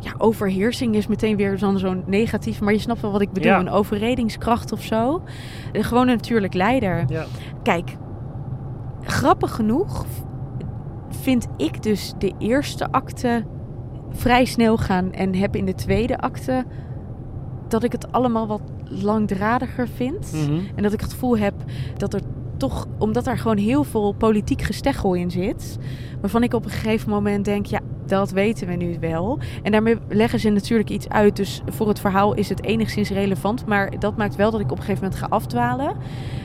Ja, 0.00 0.12
overheersing 0.18 0.94
is 0.94 1.06
meteen 1.06 1.36
weer 1.36 1.58
dan 1.58 1.78
zo'n 1.78 2.02
negatief. 2.06 2.60
Maar 2.60 2.72
je 2.72 2.78
snapt 2.78 3.00
wel 3.00 3.12
wat 3.12 3.20
ik 3.20 3.32
bedoel. 3.32 3.50
Ja. 3.50 3.58
Een 3.58 3.70
overredingskracht 3.70 4.72
of 4.72 4.82
zo. 4.82 5.22
Eh, 5.72 5.84
Gewoon 5.84 6.08
een 6.08 6.16
natuurlijk 6.16 6.54
leider. 6.54 7.04
Ja. 7.08 7.24
Kijk, 7.62 7.90
grappig 9.06 9.54
genoeg 9.54 10.04
vind 11.08 11.46
ik 11.56 11.82
dus 11.82 12.14
de 12.18 12.32
eerste 12.38 12.92
acte 12.92 13.44
vrij 14.10 14.44
snel 14.44 14.76
gaan. 14.76 15.12
En 15.12 15.34
heb 15.34 15.56
in 15.56 15.64
de 15.64 15.74
tweede 15.74 16.18
acte 16.18 16.64
dat 17.68 17.82
ik 17.82 17.92
het 17.92 18.12
allemaal 18.12 18.46
wat 18.46 18.62
langdradiger 18.84 19.88
vind. 19.88 20.32
Mhm. 20.32 20.60
En 20.74 20.82
dat 20.82 20.92
ik 20.92 21.00
het 21.00 21.12
gevoel 21.12 21.38
heb 21.38 21.54
dat 21.96 22.14
er 22.14 22.20
toch, 22.56 22.86
omdat 22.98 23.26
er 23.26 23.38
gewoon 23.38 23.56
heel 23.56 23.84
veel 23.84 24.12
politiek 24.12 24.62
gesteggel 24.62 25.14
in 25.14 25.30
zit, 25.30 25.78
waarvan 26.20 26.42
ik 26.42 26.54
op 26.54 26.64
een 26.64 26.70
gegeven 26.70 27.10
moment 27.10 27.44
denk, 27.44 27.66
ja, 27.66 27.80
dat 28.06 28.30
weten 28.30 28.66
we 28.66 28.74
nu 28.74 28.96
wel. 29.00 29.38
En 29.62 29.72
daarmee 29.72 29.98
leggen 30.08 30.40
ze 30.40 30.48
natuurlijk 30.48 30.90
iets 30.90 31.08
uit, 31.08 31.36
dus 31.36 31.62
voor 31.66 31.88
het 31.88 32.00
verhaal 32.00 32.34
is 32.34 32.48
het 32.48 32.64
enigszins 32.64 33.10
relevant, 33.10 33.66
maar 33.66 33.98
dat 33.98 34.16
maakt 34.16 34.36
wel 34.36 34.50
dat 34.50 34.60
ik 34.60 34.70
op 34.70 34.78
een 34.78 34.84
gegeven 34.84 35.02
moment 35.02 35.20
ga 35.20 35.26
afdwalen. 35.28 35.96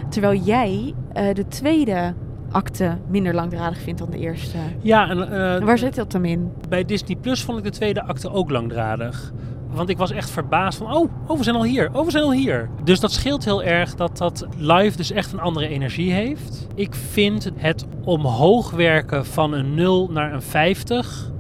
Terwijl 0.09 0.39
jij 0.39 0.93
eh, 1.13 1.33
de 1.33 1.47
tweede 1.47 2.13
acte 2.51 2.97
minder 3.07 3.33
langdradig 3.33 3.79
vindt 3.79 3.99
dan 3.99 4.09
de 4.09 4.17
eerste. 4.17 4.57
Ja, 4.81 5.09
en, 5.09 5.21
eh, 5.21 5.63
waar 5.65 5.77
zit 5.77 5.95
dat 5.95 6.11
dan 6.11 6.25
in? 6.25 6.51
bij 6.69 6.85
Disney 6.85 7.15
Plus 7.15 7.43
vond 7.43 7.57
ik 7.57 7.63
de 7.63 7.69
tweede 7.69 8.03
acte 8.03 8.31
ook 8.31 8.49
langdradig. 8.49 9.33
Want 9.71 9.89
ik 9.89 9.97
was 9.97 10.11
echt 10.11 10.29
verbaasd 10.29 10.77
van, 10.77 10.93
oh, 10.93 11.09
oh, 11.27 11.37
we 11.37 11.43
zijn 11.43 11.55
al 11.55 11.63
hier. 11.63 11.89
Oh, 11.93 12.05
we 12.05 12.11
zijn 12.11 12.23
al 12.23 12.31
hier. 12.33 12.69
Dus 12.83 12.99
dat 12.99 13.11
scheelt 13.11 13.45
heel 13.45 13.63
erg 13.63 13.95
dat 13.95 14.17
dat 14.17 14.47
live 14.57 14.97
dus 14.97 15.11
echt 15.11 15.31
een 15.31 15.39
andere 15.39 15.67
energie 15.67 16.11
heeft. 16.11 16.67
Ik 16.75 16.95
vind 16.95 17.51
het 17.55 17.85
omhoog 18.03 18.71
werken 18.71 19.25
van 19.25 19.53
een 19.53 19.73
0 19.73 20.11
naar 20.11 20.33
een 20.33 20.41
50 20.41 21.31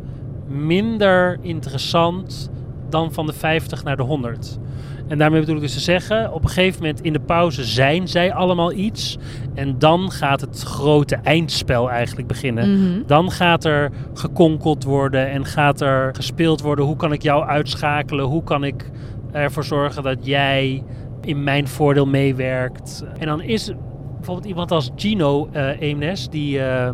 minder 0.47 1.37
interessant 1.41 2.49
dan 2.89 3.13
van 3.13 3.25
de 3.25 3.33
50 3.33 3.83
naar 3.83 3.97
de 3.97 4.03
100. 4.03 4.59
En 5.07 5.17
daarmee 5.17 5.39
bedoel 5.39 5.55
ik 5.55 5.61
dus 5.61 5.73
te 5.73 5.79
zeggen, 5.79 6.33
op 6.33 6.43
een 6.43 6.49
gegeven 6.49 6.81
moment 6.81 7.01
in 7.01 7.13
de 7.13 7.19
pauze 7.19 7.63
zijn 7.63 8.07
zij 8.07 8.33
allemaal 8.33 8.71
iets. 8.73 9.17
En 9.53 9.79
dan 9.79 10.11
gaat 10.11 10.41
het 10.41 10.61
grote 10.61 11.15
eindspel 11.15 11.89
eigenlijk 11.89 12.27
beginnen. 12.27 12.79
Mhm. 12.79 13.01
Dan 13.07 13.31
gaat 13.31 13.63
er 13.65 13.91
gekonkeld 14.13 14.83
worden 14.83 15.29
en 15.29 15.45
gaat 15.45 15.81
er 15.81 16.15
gespeeld 16.15 16.61
worden. 16.61 16.85
Hoe 16.85 16.95
kan 16.95 17.11
ik 17.13 17.21
jou 17.21 17.45
uitschakelen? 17.45 18.25
Hoe 18.25 18.43
kan 18.43 18.63
ik 18.63 18.89
ervoor 19.31 19.63
zorgen 19.63 20.03
dat 20.03 20.17
jij 20.21 20.83
in 21.21 21.43
mijn 21.43 21.67
voordeel 21.67 22.05
meewerkt? 22.05 23.03
En 23.19 23.27
dan 23.27 23.41
is 23.41 23.71
bijvoorbeeld 24.15 24.47
iemand 24.47 24.71
als 24.71 24.89
Gino 24.95 25.49
eh 25.51 25.81
Eemnes, 25.81 26.29
die 26.29 26.59
eh 26.59 26.87
eh, 26.87 26.93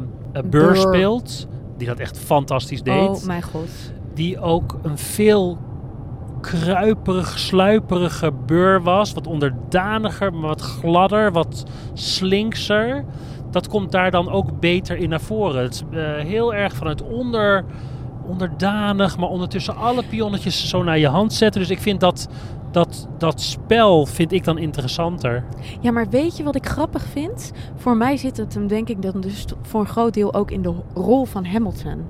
Burr. 0.49 0.75
speelt, 0.75 1.47
die 1.77 1.87
dat 1.87 1.99
echt 1.99 2.19
fantastisch 2.19 2.81
deed 2.83 3.07
Oh 3.09 3.23
mijn 3.25 3.41
god. 3.41 3.69
die 4.13 4.39
ook 4.39 4.77
een 4.83 4.97
veel 4.97 5.57
kruiperig, 6.41 7.39
sluiperige 7.39 8.31
beur 8.45 8.81
was. 8.81 9.13
Wat 9.13 9.27
onderdaniger, 9.27 10.39
wat 10.39 10.61
gladder, 10.61 11.31
wat 11.31 11.63
slinkser. 11.93 13.05
Dat 13.51 13.67
komt 13.67 13.91
daar 13.91 14.11
dan 14.11 14.29
ook 14.29 14.59
beter 14.59 14.97
in 14.97 15.09
naar 15.09 15.21
voren. 15.21 15.61
Het 15.61 15.73
is 15.73 15.83
eh, 15.99 16.15
heel 16.15 16.53
erg 16.53 16.75
vanuit 16.75 17.01
onder, 17.01 17.65
onderdanig, 18.27 19.17
maar 19.17 19.29
ondertussen 19.29 19.75
alle 19.75 20.03
pionnetjes 20.03 20.69
zo 20.69 20.83
naar 20.83 20.99
je 20.99 21.07
hand 21.07 21.33
zetten. 21.33 21.61
Dus 21.61 21.69
ik 21.69 21.79
vind 21.79 21.99
dat, 21.99 22.27
dat, 22.71 23.07
dat 23.17 23.41
spel 23.41 24.05
vind 24.05 24.31
ik 24.31 24.43
dan 24.43 24.57
interessanter. 24.57 25.43
Ja, 25.81 25.91
maar 25.91 26.09
weet 26.09 26.37
je 26.37 26.43
wat 26.43 26.55
ik 26.55 26.65
grappig 26.65 27.03
vind? 27.03 27.51
Voor 27.75 27.97
mij 27.97 28.17
zit 28.17 28.37
het 28.37 28.53
hem 28.53 28.67
denk 28.67 28.89
ik 28.89 29.01
dan 29.01 29.21
dus 29.21 29.45
voor 29.61 29.79
een 29.79 29.87
groot 29.87 30.13
deel 30.13 30.33
ook 30.33 30.51
in 30.51 30.61
de 30.61 30.73
rol 30.93 31.25
van 31.25 31.45
Hamilton. 31.45 32.05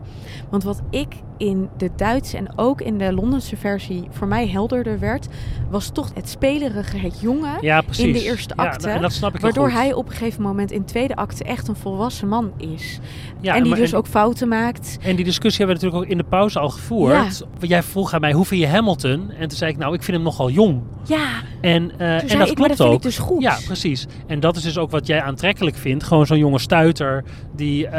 Want 0.50 0.64
wat 0.64 0.82
ik 0.90 1.16
in 1.38 1.70
de 1.78 1.90
Duitse 1.96 2.38
en 2.38 2.48
ook 2.56 2.82
in 2.82 2.98
de 2.98 3.14
Londense 3.14 3.58
versie 3.58 4.08
voor 4.10 4.28
mij 4.28 4.48
helderder 4.48 5.00
werd, 5.00 5.28
was 5.70 5.90
toch 5.90 6.12
het 6.14 6.30
spelerige, 6.30 6.98
het 6.98 7.20
jonge. 7.22 7.58
Ja. 7.62 7.84
In 7.98 8.14
de 8.14 8.24
eerste 8.24 8.54
Ja, 8.58 8.64
acte, 8.64 8.90
en 8.90 9.02
dat 9.02 9.14
snap 9.14 9.36
ik 9.36 9.42
Waardoor 9.42 9.70
hij 9.70 9.94
op 9.94 10.06
een 10.06 10.12
gegeven 10.16 10.42
moment 10.42 10.72
in 10.72 10.80
de 10.80 10.86
tweede 10.86 11.16
acte 11.16 11.44
echt 11.44 11.68
een 11.68 11.76
volwassen 11.76 12.28
man 12.28 12.52
is. 12.58 13.00
Ja, 13.42 13.56
en 13.56 13.62
die 13.62 13.70
maar- 13.72 13.80
dus 13.80 13.92
en- 13.92 13.98
ook 13.98 14.08
fouten 14.08 14.48
maakt. 14.48 14.98
En 15.02 15.16
die 15.16 15.26
discussie 15.26 15.66
hebben 15.66 15.82
we 15.82 15.86
natuurlijk 15.86 16.04
ook 16.04 16.12
in 16.20 16.24
de 16.24 16.30
pauze 16.38 16.60
al 16.60 16.70
gevoerd. 16.70 17.44
Jij 17.60 17.84
vroeg 17.84 18.14
aan 18.14 18.22
mij, 18.22 18.32
hoe 18.34 18.46
vind 18.46 18.62
je 18.62 18.68
Hamilton? 18.68 19.32
En 19.32 19.48
toen 19.48 19.58
zei 19.58 19.72
ik, 19.72 19.78
nou, 19.78 19.94
ik 19.94 20.04
vind 20.04 20.18
hem 20.18 20.26
nogal 20.26 20.50
jong. 20.50 20.82
Ja, 21.04 21.28
En, 21.62 21.92
eh, 22.00 22.32
en 22.32 22.40
dat 22.40 22.50
ik, 22.50 22.56
klopt 22.56 22.78
dat 22.78 22.88
ook. 22.88 23.02
dus 23.02 23.18
goed. 23.18 23.42
Ja, 23.42 23.58
precies. 23.66 24.06
En 24.28 24.40
dat 24.40 24.56
is 24.56 24.64
dus 24.64 24.78
ook 24.78 24.92
wat 24.92 25.08
jij 25.08 25.22
aantrekkelijk 25.22 25.76
vindt. 25.76 26.04
Gewoon 26.04 26.26
zo'n 26.26 26.38
jonge 26.38 26.60
stuiter 26.60 27.24
die... 27.56 27.88
eh, 27.88 27.92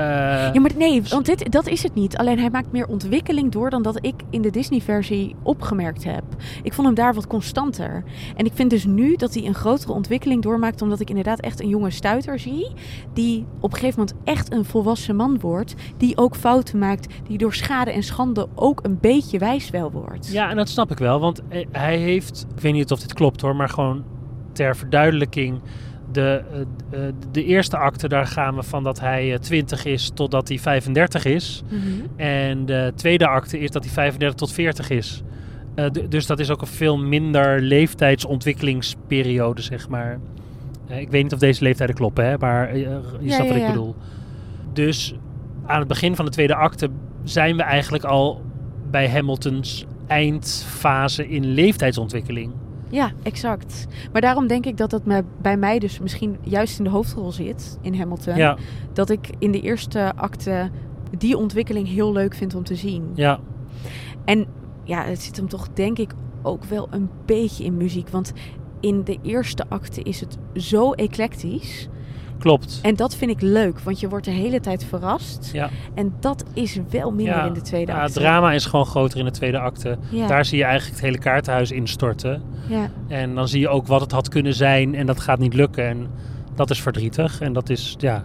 Ja, 0.55 0.61
maar 0.61 0.71
nee, 0.77 1.03
want 1.03 1.27
dit, 1.27 1.53
dat 1.53 1.67
is 1.67 1.83
het 1.83 1.95
niet. 1.95 2.17
Alleen 2.17 2.39
hij 2.39 2.51
maakt 2.51 2.73
meer 2.73 2.87
ontwikkeling 2.87 3.27
door 3.37 3.71
dan 3.71 3.83
dat 3.83 3.99
ik 4.01 4.15
in 4.31 4.43
de 4.43 4.51
Disney-versie 4.51 5.37
opgemerkt 5.43 6.05
heb. 6.05 6.25
Ik 6.63 6.73
vond 6.73 6.87
hem 6.87 6.97
daar 6.97 7.15
wat 7.15 7.27
constanter. 7.27 8.05
En 8.37 8.45
ik 8.45 8.53
vind 8.55 8.71
dus 8.71 8.85
nu 8.85 9.17
dat 9.17 9.35
hij 9.35 9.45
een 9.45 9.55
grotere 9.55 9.93
ontwikkeling 9.93 10.43
doormaakt, 10.43 10.83
omdat 10.83 11.01
ik 11.01 11.09
inderdaad 11.09 11.41
echt 11.41 11.61
een 11.61 11.69
jonge 11.69 11.91
stuiter 11.91 12.39
zie. 12.39 12.71
Die 13.13 13.47
op 13.61 13.73
een 13.73 13.79
gegeven 13.79 14.01
moment 14.01 14.19
echt 14.25 14.53
een 14.53 14.65
volwassen 14.65 15.17
man 15.17 15.41
wordt. 15.41 15.75
Die 15.97 16.17
ook 16.17 16.37
fouten 16.37 16.79
maakt. 16.79 17.15
Die 17.27 17.39
door 17.39 17.55
schade 17.55 17.91
en 17.91 18.03
schande 18.03 18.49
ook 18.55 18.85
een 18.85 18.99
beetje 19.01 19.39
wijs 19.39 19.71
wel 19.71 19.91
wordt. 19.91 20.33
Ja, 20.33 20.51
en 20.51 20.57
dat 20.57 20.69
snap 20.69 20.91
ik 20.91 20.99
wel. 20.99 21.21
Want 21.21 21.43
eh, 21.49 21.67
hij 21.73 21.97
heeft... 21.97 22.47
Ik 22.55 22.61
weet 22.61 22.73
niet 22.73 22.93
of 22.93 23.01
dit 23.01 23.13
klopt 23.13 23.41
hoor, 23.41 23.57
maar 23.57 23.69
gewoon 23.69 24.05
ter 24.53 24.77
verduidelijking... 24.77 25.61
De, 26.13 26.43
eh, 26.53 26.61
eh, 27.09 27.15
de 27.31 27.45
eerste 27.45 27.77
acte, 27.77 28.09
daar 28.09 28.27
gaan 28.27 28.55
we 28.55 28.63
van 28.63 28.83
dat 28.83 29.01
hij 29.01 29.33
eh, 29.33 29.39
20 29.39 29.85
is 29.85 30.11
totdat 30.15 30.49
hij 30.49 30.59
35 30.59 31.25
is. 31.25 31.63
Mhm. 31.69 32.21
En 32.21 32.67
de 32.67 32.93
tweede 32.95 33.27
acte 33.27 33.59
is 33.59 33.71
dat 33.71 33.85
hij 33.85 33.93
35 33.93 34.39
tot 34.39 34.53
40 34.53 34.91
is. 34.91 35.23
Eh, 35.79 35.87
dus 36.09 36.27
dat 36.27 36.39
is 36.39 36.51
ook 36.51 36.61
een 36.61 36.67
veel 36.67 36.99
minder 36.99 37.61
leeftijdsontwikkelingsperiode, 37.61 39.63
zeg 39.63 39.89
maar. 39.89 40.19
Eh, 40.89 41.01
ik 41.01 41.11
weet 41.11 41.23
niet 41.23 41.33
of 41.33 41.39
deze 41.39 41.63
leeftijden 41.63 41.97
kloppen, 41.97 42.27
hè, 42.27 42.39
maar 42.39 42.69
eh, 42.69 42.77
je 42.77 43.01
Ja, 43.21 43.35
snapt 43.35 43.37
ja, 43.43 43.47
wat 43.47 43.57
ik 43.57 43.63
ja. 43.63 43.69
bedoel. 43.69 43.95
Dus 44.73 45.15
aan 45.67 45.79
het 45.79 45.89
begin 45.89 46.17
van 46.17 46.25
de 46.25 46.31
tweede 46.31 46.55
acte 46.55 46.89
zijn 47.25 47.57
we 47.57 47.63
eigenlijk 47.63 48.05
al 48.05 48.43
bij 48.91 49.11
Hamiltons 49.11 49.87
eindfase 50.07 51.29
in 51.29 51.47
leeftijdsontwikkeling. 51.47 52.53
Ja, 52.91 53.11
exact. 53.23 53.87
Maar 54.13 54.21
daarom 54.21 54.47
denk 54.47 54.67
ik 54.67 54.77
dat 54.77 54.91
dat 54.91 55.05
me- 55.05 55.25
bij 55.43 55.57
mij 55.57 55.79
dus 55.79 55.99
misschien 56.01 56.37
juist 56.43 56.79
in 56.79 56.85
de 56.85 56.91
hoofdrol 56.91 57.33
zit 57.33 57.79
in 57.81 57.95
Hamilton. 57.95 58.37
Ja, 58.37 58.57
dat 58.93 59.11
ik 59.11 59.31
in 59.39 59.51
de 59.53 59.61
eerste 59.61 60.13
acte 60.17 60.71
die 61.19 61.37
ontwikkeling 61.37 61.89
heel 61.89 62.13
leuk 62.13 62.35
vind 62.35 62.55
om 62.55 62.65
te 62.65 62.75
zien. 62.77 63.11
ja, 63.15 63.41
En 64.25 64.47
ja, 64.85 65.03
het 65.05 65.23
zit 65.23 65.37
hem 65.37 65.49
toch 65.49 65.69
denk 65.73 65.99
ik 65.99 66.13
ook 66.43 66.65
wel 66.65 66.87
een 66.91 67.09
beetje 67.27 67.65
in 67.65 67.77
muziek. 67.77 68.09
Want 68.09 68.33
in 68.81 69.05
de 69.05 69.19
eerste 69.23 69.65
acte 69.69 70.03
is 70.03 70.21
het 70.21 70.39
zo 70.55 70.93
eclectisch. 70.93 71.89
Klopt. 72.39 72.79
En 72.83 72.95
dat 72.97 73.17
vind 73.17 73.31
ik 73.31 73.41
leuk, 73.41 73.81
want 73.81 74.01
je 74.01 74.09
wordt 74.09 74.25
de 74.25 74.31
hele 74.31 74.61
tijd 74.61 74.85
verrast. 74.85 75.51
Ja. 75.53 75.71
En 75.95 76.15
dat 76.21 76.45
is 76.55 76.79
wel 76.91 77.11
minder 77.13 77.35
Ja. 77.35 77.45
in 77.47 77.53
de 77.53 77.61
tweede 77.61 77.93
Ja, 77.93 77.99
het 77.99 78.07
acte. 78.09 78.21
drama 78.21 78.53
is 78.53 78.67
gewoon 78.67 78.87
groter 78.87 79.19
in 79.19 79.25
de 79.25 79.31
tweede 79.31 79.59
acte. 79.59 79.99
Ja. 80.11 80.27
Daar 80.27 80.45
zie 80.45 80.59
je 80.59 80.65
eigenlijk 80.65 80.95
het 80.97 81.05
hele 81.05 81.19
kaartenhuis 81.19 81.71
instorten. 81.71 82.43
Ja. 82.69 82.91
En 83.09 83.35
dan 83.35 83.49
zie 83.49 83.61
je 83.61 83.69
ook 83.69 83.87
wat 83.87 84.01
het 84.01 84.13
had 84.13 84.29
kunnen 84.29 84.55
zijn 84.55 84.95
en 84.95 85.07
dat 85.07 85.21
gaat 85.21 85.39
niet 85.39 85.55
lukken. 85.55 85.85
En 85.89 86.07
dat 86.55 86.71
is 86.71 86.83
verdrietig. 86.83 87.41
En 87.41 87.53
dat 87.53 87.69
is, 87.71 87.95
ja, 87.99 88.25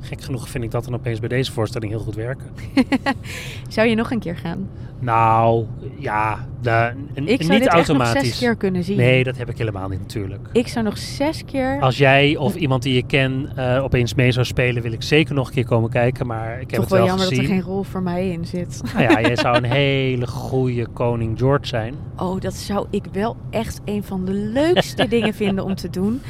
gek 0.00 0.20
genoeg 0.20 0.48
vind 0.48 0.64
ik 0.64 0.70
dat 0.70 0.84
dan 0.84 0.94
opeens 0.94 1.18
bij 1.20 1.28
deze 1.28 1.52
voorstelling 1.52 1.92
heel 1.92 2.00
goed 2.00 2.14
werken. 2.14 2.46
Zou 3.68 3.88
je 3.88 3.94
nog 3.94 4.10
een 4.10 4.18
keer 4.18 4.36
gaan? 4.36 4.68
Nou, 4.98 5.64
ja, 5.98 6.46
de, 6.66 7.20
n- 7.20 7.26
Ik 7.28 7.42
zou 7.42 7.52
niet 7.52 7.60
echt 7.62 7.62
nog 7.64 7.72
automatisch. 7.72 8.28
zes 8.28 8.38
keer 8.38 8.56
kunnen 8.56 8.84
zien. 8.84 8.96
Nee, 8.96 9.24
dat 9.24 9.36
heb 9.36 9.50
ik 9.50 9.58
helemaal 9.58 9.88
niet 9.88 9.98
natuurlijk. 10.00 10.48
Ik 10.52 10.68
zou 10.68 10.84
nog 10.84 10.98
zes 10.98 11.44
keer... 11.44 11.80
Als 11.80 11.98
jij 11.98 12.36
of 12.36 12.54
iemand 12.54 12.82
die 12.82 12.94
je 12.94 13.02
ken 13.06 13.48
eh, 13.56 13.82
opeens 13.84 14.14
mee 14.14 14.32
zou 14.32 14.46
spelen, 14.46 14.82
wil 14.82 14.92
ik 14.92 15.02
zeker 15.02 15.34
nog 15.34 15.48
een 15.48 15.54
keer 15.54 15.64
komen 15.66 15.90
kijken. 15.90 16.26
Maar 16.26 16.52
ik 16.52 16.58
heb 16.60 16.68
Toch 16.70 16.78
het 16.80 16.88
wel 16.88 16.98
wel 16.98 17.06
jammer 17.08 17.26
gezien. 17.26 17.42
dat 17.42 17.50
er 17.50 17.56
geen 17.56 17.64
rol 17.72 17.82
voor 17.82 18.02
mij 18.02 18.28
in 18.30 18.44
zit. 18.44 18.80
Nou 18.94 19.02
ja, 19.12 19.20
jij 19.20 19.36
zou 19.36 19.56
een 19.56 19.64
hele 19.64 20.26
goede 20.26 20.86
koning 20.86 21.38
George 21.38 21.66
zijn. 21.66 21.94
Oh, 22.16 22.40
dat 22.40 22.54
zou 22.54 22.86
ik 22.90 23.04
wel 23.12 23.36
echt 23.50 23.80
een 23.84 24.04
van 24.04 24.24
de 24.24 24.32
leukste 24.32 25.08
dingen 25.16 25.34
vinden 25.34 25.64
om 25.64 25.74
te 25.74 25.90
doen. 25.90 26.20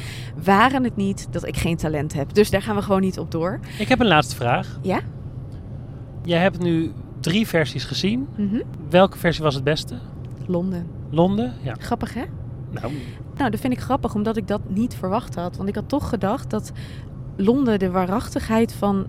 Waren 0.43 0.83
het 0.83 0.95
niet 0.95 1.27
dat 1.31 1.47
ik 1.47 1.57
geen 1.57 1.77
talent 1.77 2.13
heb. 2.13 2.33
Dus 2.33 2.49
daar 2.49 2.61
gaan 2.61 2.75
we 2.75 2.81
gewoon 2.81 3.01
niet 3.01 3.19
op 3.19 3.31
door. 3.31 3.59
Ik 3.79 3.87
heb 3.87 3.99
een 3.99 4.07
laatste 4.07 4.35
vraag. 4.35 4.79
Ja? 4.81 4.99
Jij 6.23 6.39
hebt 6.39 6.59
nu 6.59 6.91
drie 7.19 7.47
versies 7.47 7.83
gezien. 7.83 8.27
Mhm. 8.37 8.61
Welke 8.89 9.17
versie 9.17 9.43
was 9.43 9.55
het 9.55 9.63
beste? 9.63 9.95
Londen. 10.47 10.87
Londen? 11.09 11.53
Ja. 11.63 11.75
Grappig, 11.79 12.13
hè? 12.13 12.23
Nou, 12.71 12.93
Nou, 13.37 13.49
dat 13.49 13.59
vind 13.59 13.73
ik 13.73 13.79
grappig, 13.79 14.15
omdat 14.15 14.37
ik 14.37 14.47
dat 14.47 14.61
niet 14.67 14.95
verwacht 14.95 15.35
had. 15.35 15.57
Want 15.57 15.69
ik 15.69 15.75
had 15.75 15.89
toch 15.89 16.09
gedacht 16.09 16.49
dat 16.49 16.71
Londen 17.35 17.79
de 17.79 17.91
waarachtigheid 17.91 18.73
van... 18.73 19.07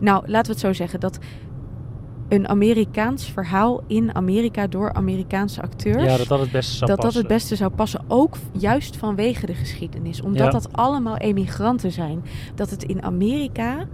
Nou, 0.00 0.22
laten 0.26 0.46
we 0.46 0.52
het 0.52 0.60
zo 0.66 0.72
zeggen. 0.72 1.00
Dat 1.00 1.18
een 2.28 2.48
Amerikaans 2.48 3.30
verhaal 3.30 3.82
in 3.86 4.14
Amerika 4.14 4.66
door 4.66 4.92
Amerikaanse 4.92 5.62
acteurs... 5.62 6.02
ja, 6.04 6.16
dat 6.16 6.28
dat 6.28 6.40
het 6.40 6.50
beste 6.50 6.76
zou 6.76 6.86
dat 6.90 6.96
dat 6.96 7.04
passen. 7.04 7.20
het 7.20 7.30
beste 7.32 7.56
zou 7.56 7.70
passen, 7.70 8.00
ook 8.08 8.36
juist 8.52 8.96
vanwege 8.96 9.46
de 9.46 9.54
geschiedenis. 9.54 10.20
Omdat 10.20 10.46
Ja. 10.46 10.50
dat 10.50 10.72
allemaal 10.72 11.16
emigranten 11.16 11.92
zijn. 11.92 12.22
Dat 12.54 12.70
het 12.70 12.82
in 12.82 13.02
Amerika... 13.02 13.86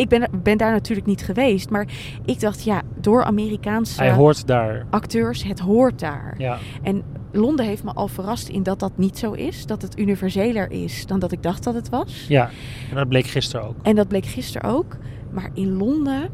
Ik 0.00 0.08
ben, 0.08 0.28
ben 0.42 0.58
daar 0.58 0.72
natuurlijk 0.72 1.06
niet 1.06 1.22
geweest, 1.22 1.70
maar 1.70 1.86
ik 2.24 2.40
dacht, 2.40 2.64
ja, 2.64 2.82
door 3.00 3.24
Amerikaanse 3.24 4.00
Hij 4.00 4.12
hoort 4.12 4.46
daar. 4.46 4.86
acteurs, 4.90 5.42
het 5.42 5.58
hoort 5.58 6.00
daar. 6.00 6.34
Ja. 6.38 6.58
En 6.82 7.02
Londen 7.32 7.66
heeft 7.66 7.84
me 7.84 7.92
al 7.92 8.08
verrast 8.08 8.48
in 8.48 8.62
dat 8.62 8.78
dat 8.78 8.92
niet 8.94 9.18
zo 9.18 9.32
is. 9.32 9.66
Dat 9.66 9.82
het 9.82 9.98
universeler 9.98 10.70
is 10.70 11.06
dan 11.06 11.18
dat 11.18 11.32
ik 11.32 11.42
dacht 11.42 11.64
dat 11.64 11.74
het 11.74 11.88
was. 11.88 12.24
ja, 12.28 12.50
en 12.90 12.96
dat 12.96 13.08
bleek 13.08 13.26
gisteren 13.26 13.66
ook. 13.66 13.74
En 13.82 13.96
dat 13.96 14.08
bleek 14.08 14.26
gisteren 14.26 14.70
ook. 14.70 14.96
Maar 15.30 15.50
in 15.54 15.76
Londen, 15.76 16.28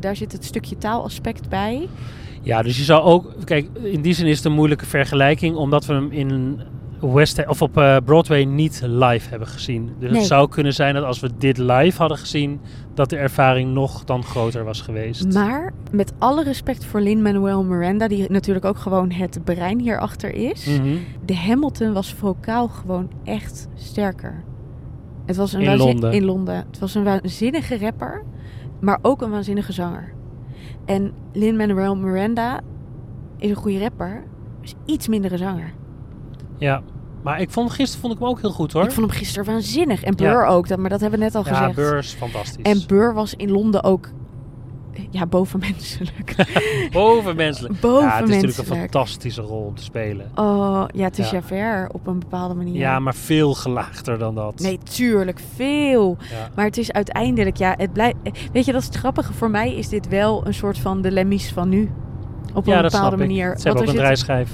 daar 0.00 0.16
zit 0.16 0.32
het 0.32 0.44
stukje 0.44 0.78
taalaspect 0.78 1.48
bij. 1.48 1.88
Ja, 2.42 2.62
dus 2.62 2.76
je 2.76 2.84
zou 2.84 3.02
ook... 3.02 3.32
Kijk, 3.44 3.68
in 3.82 4.02
die 4.02 4.14
zin 4.14 4.26
is 4.26 4.36
het 4.36 4.44
een 4.46 4.52
moeilijke 4.52 4.86
vergelijking, 4.86 5.56
omdat 5.56 5.86
we 5.86 5.92
hem 5.92 6.10
in 6.10 6.60
West 7.02 7.46
of 7.46 7.62
op 7.62 7.76
eh, 7.76 7.96
Broadway 8.04 8.44
niet 8.44 8.80
live 8.84 9.28
hebben 9.28 9.48
gezien. 9.48 9.90
Dus 9.98 10.10
Nee. 10.10 10.18
het 10.18 10.28
zou 10.28 10.48
kunnen 10.48 10.72
zijn 10.74 10.94
dat 10.94 11.04
als 11.04 11.20
we 11.20 11.30
dit 11.38 11.58
live 11.58 11.98
hadden 11.98 12.18
gezien, 12.18 12.60
dat 12.94 13.10
de 13.10 13.16
ervaring 13.16 13.72
nog 13.72 14.04
dan 14.04 14.22
groter 14.22 14.64
was 14.64 14.80
geweest. 14.80 15.34
Maar 15.34 15.72
met 15.90 16.12
alle 16.18 16.42
respect 16.44 16.84
voor 16.84 17.00
Lin-Manuel 17.00 17.64
Miranda, 17.64 18.08
die 18.08 18.30
natuurlijk 18.30 18.64
ook 18.64 18.78
gewoon 18.78 19.10
het 19.10 19.40
brein 19.44 19.80
hierachter 19.80 20.34
is. 20.34 20.66
Mhm. 20.66 20.96
De 21.24 21.36
Hamilton 21.36 21.92
was 21.92 22.14
vocaal 22.14 22.68
gewoon 22.68 23.10
echt 23.24 23.68
sterker. 23.74 24.42
Het 25.26 25.36
was 25.36 25.52
een 25.52 25.60
In 25.60 25.76
Londen. 25.76 26.12
In 26.12 26.24
Londen. 26.24 26.54
Het 26.54 26.78
was 26.78 26.94
een 26.94 27.04
waanzinnige 27.04 27.78
rapper, 27.78 28.22
maar 28.80 28.98
ook 29.02 29.22
een 29.22 29.30
waanzinnige 29.30 29.72
zanger. 29.72 30.12
En 30.84 31.12
Lin-Manuel 31.32 31.96
Miranda 31.96 32.60
is 33.38 33.50
een 33.50 33.56
goede 33.56 33.78
rapper, 33.78 34.24
is 34.60 34.74
iets 34.84 35.08
mindere 35.08 35.36
zanger. 35.36 35.72
Ja. 36.58 36.82
Maar 37.22 37.40
ik 37.40 37.50
vond 37.50 37.70
gisteren 37.70 38.00
vond 38.00 38.12
ik 38.12 38.18
hem 38.18 38.28
ook 38.28 38.40
heel 38.40 38.50
goed 38.50 38.72
hoor. 38.72 38.84
Ik 38.84 38.90
vond 38.90 39.06
hem 39.06 39.16
gisteren 39.16 39.46
waanzinnig. 39.52 40.02
En 40.02 40.16
Burr 40.16 40.46
ook, 40.46 40.68
dat, 40.68 40.78
maar 40.78 40.90
dat 40.90 41.00
hebben 41.00 41.18
we 41.18 41.24
net 41.24 41.34
al 41.34 41.44
ja, 41.44 41.54
gezegd. 41.54 41.74
Burr 41.74 41.98
is 41.98 42.12
fantastisch. 42.12 42.64
En 42.64 42.82
Burr 42.86 43.14
was 43.14 43.34
in 43.34 43.50
Londen 43.50 43.84
ook 43.84 44.10
ja, 45.10 45.26
bovenmenselijk. 45.26 46.34
Bovenmenselijk. 46.92 47.74
Ja, 47.82 47.88
het 47.88 48.28
is 48.28 48.34
natuurlijk 48.34 48.58
een 48.58 48.64
Bovenmenselijk. 48.64 48.68
fantastische 48.68 49.40
rol 49.40 49.64
om 49.64 49.74
te 49.74 49.82
spelen. 49.82 50.30
Oh, 50.34 50.84
ja, 50.94 51.04
het 51.04 51.18
is 51.18 51.30
Ja. 51.30 51.32
Javert 51.32 51.92
op 51.92 52.06
een 52.06 52.18
bepaalde 52.18 52.54
manier. 52.54 52.78
Ja, 52.78 52.98
maar 52.98 53.14
veel 53.14 53.54
gelaagder 53.54 54.18
dan 54.18 54.34
dat. 54.34 54.58
Nee, 54.58 54.78
tuurlijk, 54.78 55.40
veel. 55.54 56.16
Ja. 56.30 56.48
Maar 56.54 56.64
het 56.64 56.76
is 56.76 56.92
uiteindelijk, 56.92 57.56
ja, 57.56 57.74
het 57.76 57.92
blijft... 57.92 58.16
Weet 58.52 58.64
je, 58.64 58.72
dat 58.72 58.80
is 58.80 58.86
het 58.86 58.96
grappige. 58.96 59.32
Voor 59.32 59.50
mij 59.50 59.74
is 59.74 59.88
dit 59.88 60.08
wel 60.08 60.46
een 60.46 60.54
soort 60.54 60.78
van 60.78 61.02
de 61.02 61.10
Lemmys 61.10 61.52
van 61.52 61.68
nu. 61.68 61.90
Op 62.54 62.66
een 62.66 62.72
ja, 62.72 62.82
dat 62.82 62.90
bepaalde 62.90 63.16
snap 63.16 63.28
manier. 63.28 63.52
ik. 63.52 63.58
Ze 63.58 63.68
hebben 63.68 63.82
ook 63.82 63.88
een 63.88 63.96
draaischijf. 63.96 64.50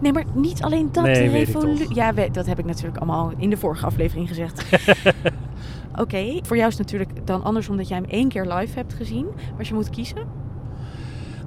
Nee, 0.00 0.12
maar 0.12 0.24
niet 0.34 0.62
alleen 0.62 0.88
dat. 0.92 1.04
Nee. 1.04 1.46
Ja, 1.94 2.14
we- 2.14 2.28
dat 2.32 2.46
heb 2.46 2.58
ik 2.58 2.64
natuurlijk 2.64 2.96
allemaal 2.96 3.32
in 3.36 3.50
de 3.50 3.56
vorige 3.56 3.86
aflevering 3.86 4.28
gezegd. 4.28 4.64
Oké, 6.02 6.38
voor 6.42 6.56
jou 6.56 6.68
is 6.68 6.78
het 6.78 6.86
natuurlijk 6.92 7.26
dan 7.26 7.42
anders 7.44 7.68
omdat 7.68 7.88
jij 7.88 7.96
hem 7.96 8.06
één 8.10 8.28
keer 8.28 8.44
live 8.54 8.74
hebt 8.74 8.94
gezien. 8.94 9.24
Maar 9.24 9.58
als 9.58 9.68
je 9.68 9.74
moet 9.74 9.90
kiezen. 9.90 10.22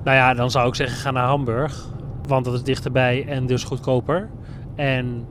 Nou 0.04 0.18
ja, 0.18 0.34
dan 0.34 0.52
zou 0.52 0.68
ik 0.68 0.76
zeggen 0.76 0.98
ga 0.98 1.12
naar 1.12 1.26
Hamburg. 1.28 1.90
Want 2.28 2.46
dat 2.46 2.54
is 2.54 2.64
dichterbij 2.64 3.26
en 3.28 3.46
dus 3.46 3.64
goedkoper. 3.64 4.30
En 4.76 5.26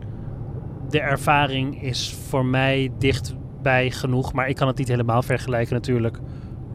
de 0.91 1.01
ervaring 1.01 1.83
is 1.83 2.15
voor 2.29 2.45
mij 2.45 2.91
dichtbij 2.99 3.91
genoeg. 3.91 4.33
Maar 4.33 4.49
ik 4.49 4.57
kan 4.57 4.69
het 4.69 4.79
niet 4.79 4.89
helemaal 4.89 5.23
vergelijken 5.23 5.75
natuurlijk. 5.75 6.19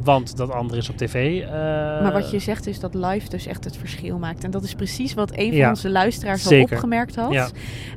Want 0.05 0.37
dat 0.37 0.51
andere 0.51 0.79
is 0.79 0.89
op 0.89 0.97
tv. 0.97 1.41
eh, 1.41 1.51
maar 1.51 2.13
wat 2.13 2.31
je 2.31 2.39
zegt 2.39 2.67
is 2.67 2.79
dat 2.79 2.93
live 2.93 3.29
dus 3.29 3.47
echt 3.47 3.63
het 3.63 3.77
verschil 3.77 4.17
maakt. 4.17 4.43
En 4.43 4.51
dat 4.51 4.63
is 4.63 4.73
precies 4.73 5.13
wat 5.13 5.31
een 5.31 5.47
van 5.47 5.55
Ja, 5.55 5.69
onze 5.69 5.89
luisteraars 5.89 6.47
al 6.51 6.61
opgemerkt 6.61 7.15
had. 7.15 7.31
Ja. 7.31 7.49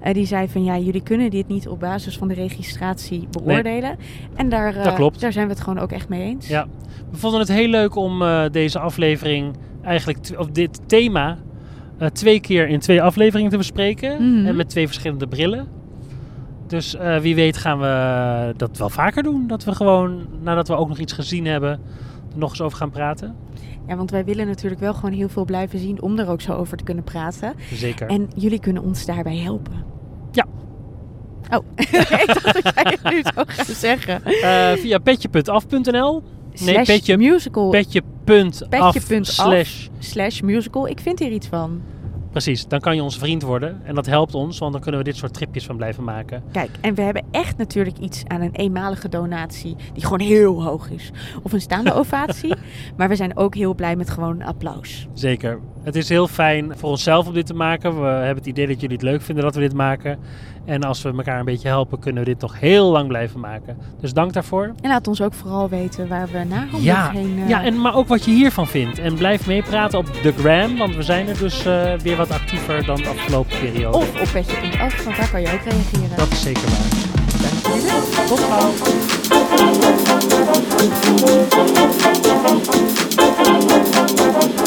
Eh, 0.03 0.15
die 0.15 0.27
zei 0.27 0.49
van 0.49 0.65
ja, 0.65 0.79
jullie 0.79 1.03
kunnen 1.03 1.31
dit 1.31 1.49
niet 1.49 1.69
op 1.69 1.81
basis 1.81 2.19
van 2.19 2.29
de 2.29 2.35
registratie 2.35 3.29
beoordelen. 3.31 3.97
En 4.35 4.49
daar, 4.49 4.77
eh, 4.77 5.09
daar 5.19 5.33
zijn 5.33 5.47
we 5.47 5.53
het 5.53 5.63
gewoon 5.63 5.79
ook 5.79 5.93
echt 5.93 6.09
mee 6.09 6.23
eens. 6.23 6.49
Ja, 6.49 6.67
we 7.11 7.17
vonden 7.17 7.41
het 7.41 7.49
heel 7.49 7.69
leuk 7.69 7.97
om 7.97 8.23
deze 8.51 8.79
aflevering, 8.79 9.57
eigenlijk, 9.83 10.19
of 10.37 10.47
dit 10.47 10.81
thema, 10.87 11.39
twee 12.13 12.41
keer 12.41 12.69
in 12.69 12.81
twee 12.81 13.03
afleveringen 13.03 13.51
te 13.51 13.57
bespreken. 13.57 14.37
Mhm. 14.37 14.47
En 14.47 14.57
met 14.57 14.69
twee 14.69 14.87
verschillende 14.87 15.27
brillen. 15.27 15.78
Dus 16.69 16.95
eh, 16.97 17.17
wie 17.19 17.35
weet 17.35 17.57
gaan 17.57 17.79
we 17.79 18.55
dat 18.57 18.79
wel 18.79 18.91
vaker 18.91 19.23
doen. 19.23 19.47
Dat 19.47 19.65
we 19.65 19.75
gewoon, 19.75 20.27
nadat 20.41 20.69
we 20.69 20.75
ook 20.75 20.89
nog 20.89 20.99
iets 20.99 21.13
gezien 21.13 21.47
hebben, 21.47 21.71
er 22.33 22.39
nog 22.39 22.51
eens 22.51 22.61
over 22.61 22.79
gaan 22.79 22.91
praten. 22.91 23.35
Ja, 23.87 23.97
want 23.97 24.11
wij 24.11 24.25
willen 24.25 24.47
natuurlijk 24.47 24.81
wel 24.81 24.95
gewoon 24.95 25.13
heel 25.13 25.29
veel 25.29 25.45
blijven 25.45 25.79
zien 25.79 26.03
om 26.03 26.19
er 26.19 26.29
ook 26.29 26.41
zo 26.41 26.53
over 26.53 26.77
te 26.77 26.85
kunnen 26.85 27.05
praten. 27.05 27.55
Zeker. 27.73 28.09
En 28.09 28.31
jullie 28.35 28.61
kunnen 28.61 28.83
ons 28.83 29.07
daarbij 29.07 29.37
helpen. 29.37 29.85
Ja. 30.33 30.47
Oh, 31.51 31.65
ik 31.77 32.27
dacht 32.27 32.63
dat 32.63 32.75
jij 32.75 32.97
het 33.03 33.13
nu 33.13 33.23
zou 33.35 33.47
gaan 33.49 33.75
zeggen. 33.75 34.25
Eh, 34.25 34.73
via 34.73 34.99
petje.af.nl 34.99 36.23
Nee, 36.65 36.83
petje- 36.83 37.17
musical 37.17 37.69
Petje.af 37.71 38.65
Petje.af. 38.69 39.27
slash 39.27 39.87
slash 39.99 40.41
musical. 40.41 40.89
Ik 40.89 41.01
vind 41.01 41.19
hier 41.19 41.31
iets 41.33 41.47
van. 41.47 41.81
Precies, 42.31 42.67
dan 42.67 42.81
kan 42.81 42.97
je 42.97 43.03
onze 43.03 43.19
vriend 43.19 43.43
worden. 43.43 43.81
En 43.85 43.95
dat 43.95 44.07
helpt 44.07 44.35
ons, 44.35 44.59
want 44.59 44.73
dan 44.73 44.81
kunnen 44.81 45.01
we 45.01 45.07
dit 45.07 45.17
soort 45.17 45.35
tripjes 45.35 45.67
van 45.67 45.77
blijven 45.77 46.05
maken. 46.05 46.43
Kijk, 46.53 46.71
en 46.81 46.95
we 46.95 47.03
hebben 47.03 47.25
echt 47.31 47.57
natuurlijk 47.57 47.99
iets 47.99 48.23
aan 48.27 48.41
een 48.41 48.55
eenmalige 48.55 49.09
donatie 49.09 49.77
die 49.93 50.03
gewoon 50.03 50.21
heel 50.21 50.65
hoog 50.65 50.91
is. 50.91 51.11
Of 51.43 51.53
een 51.53 51.61
staande 51.61 51.93
ovatie. 52.01 52.55
Maar 52.97 53.09
we 53.09 53.17
zijn 53.17 53.37
ook 53.37 53.55
heel 53.55 53.75
blij 53.75 53.97
met 53.97 54.11
gewoon 54.11 54.41
een 54.41 54.47
applaus. 54.47 55.09
Zeker. 55.13 55.61
Het 55.83 55.97
is 55.97 56.09
heel 56.09 56.29
fijn 56.29 56.73
voor 56.77 56.91
onszelf 56.91 57.27
om 57.27 57.35
dit 57.35 57.47
te 57.47 57.55
maken. 57.55 58.01
We 58.01 58.07
hebben 58.07 58.37
het 58.37 58.47
idee 58.47 58.67
dat 58.67 58.81
jullie 58.81 58.97
het 58.97 59.05
leuk 59.05 59.23
vinden 59.23 59.45
dat 59.45 59.55
we 59.55 59.61
dit 59.61 59.75
maken. 59.75 60.19
En 60.65 60.83
als 60.83 61.03
we 61.03 61.13
elkaar 61.17 61.39
een 61.39 61.45
beetje 61.45 61.69
helpen, 61.69 61.99
kunnen 61.99 62.25
we 62.25 62.29
dit 62.29 62.39
toch 62.39 62.61
heel 62.61 62.91
lang 62.91 63.09
blijven 63.09 63.41
maken. 63.41 63.77
Dus 64.01 64.13
dank 64.13 64.33
daarvoor. 64.33 64.73
En 64.81 64.89
laat 64.89 65.09
ons 65.09 65.23
ook 65.23 65.35
vooral 65.35 65.69
weten 65.69 66.09
waar 66.09 66.29
we 66.33 66.45
naar 66.45 66.67
gaan. 66.71 66.83
Ja, 66.83 67.11
heen, 67.11 67.39
uh... 67.39 67.49
ja 67.49 67.65
en, 67.65 67.81
maar 67.81 67.95
ook 67.95 68.09
wat 68.09 68.25
je 68.25 68.31
hiervan 68.31 68.67
vindt. 68.67 68.99
En 68.99 69.15
blijf 69.15 69.47
meepraten 69.47 69.99
op 69.99 70.07
de 70.23 70.33
Gram, 70.33 70.77
want 70.77 70.97
we 70.97 71.03
zijn 71.03 71.29
er 71.29 71.39
dus 71.39 71.67
eh, 71.67 71.93
weer 71.93 72.17
wat 72.17 72.31
actiever 72.31 72.85
dan 72.85 72.97
de 72.97 73.09
afgelopen 73.09 73.59
periode. 73.59 73.97
Of 73.97 74.21
op 74.21 74.29
petje.af, 74.33 75.05
want 75.05 75.17
daar 75.17 75.31
kan 75.31 75.41
je 75.41 75.47
ook 75.53 75.63
reageren. 75.65 76.17
Dat 76.17 76.31
is 76.31 76.43
zeker 76.43 76.69
waar. 76.69 77.07
Dankjewel. 77.41 78.01
Tot 78.27 78.41
gauw. 78.41 78.73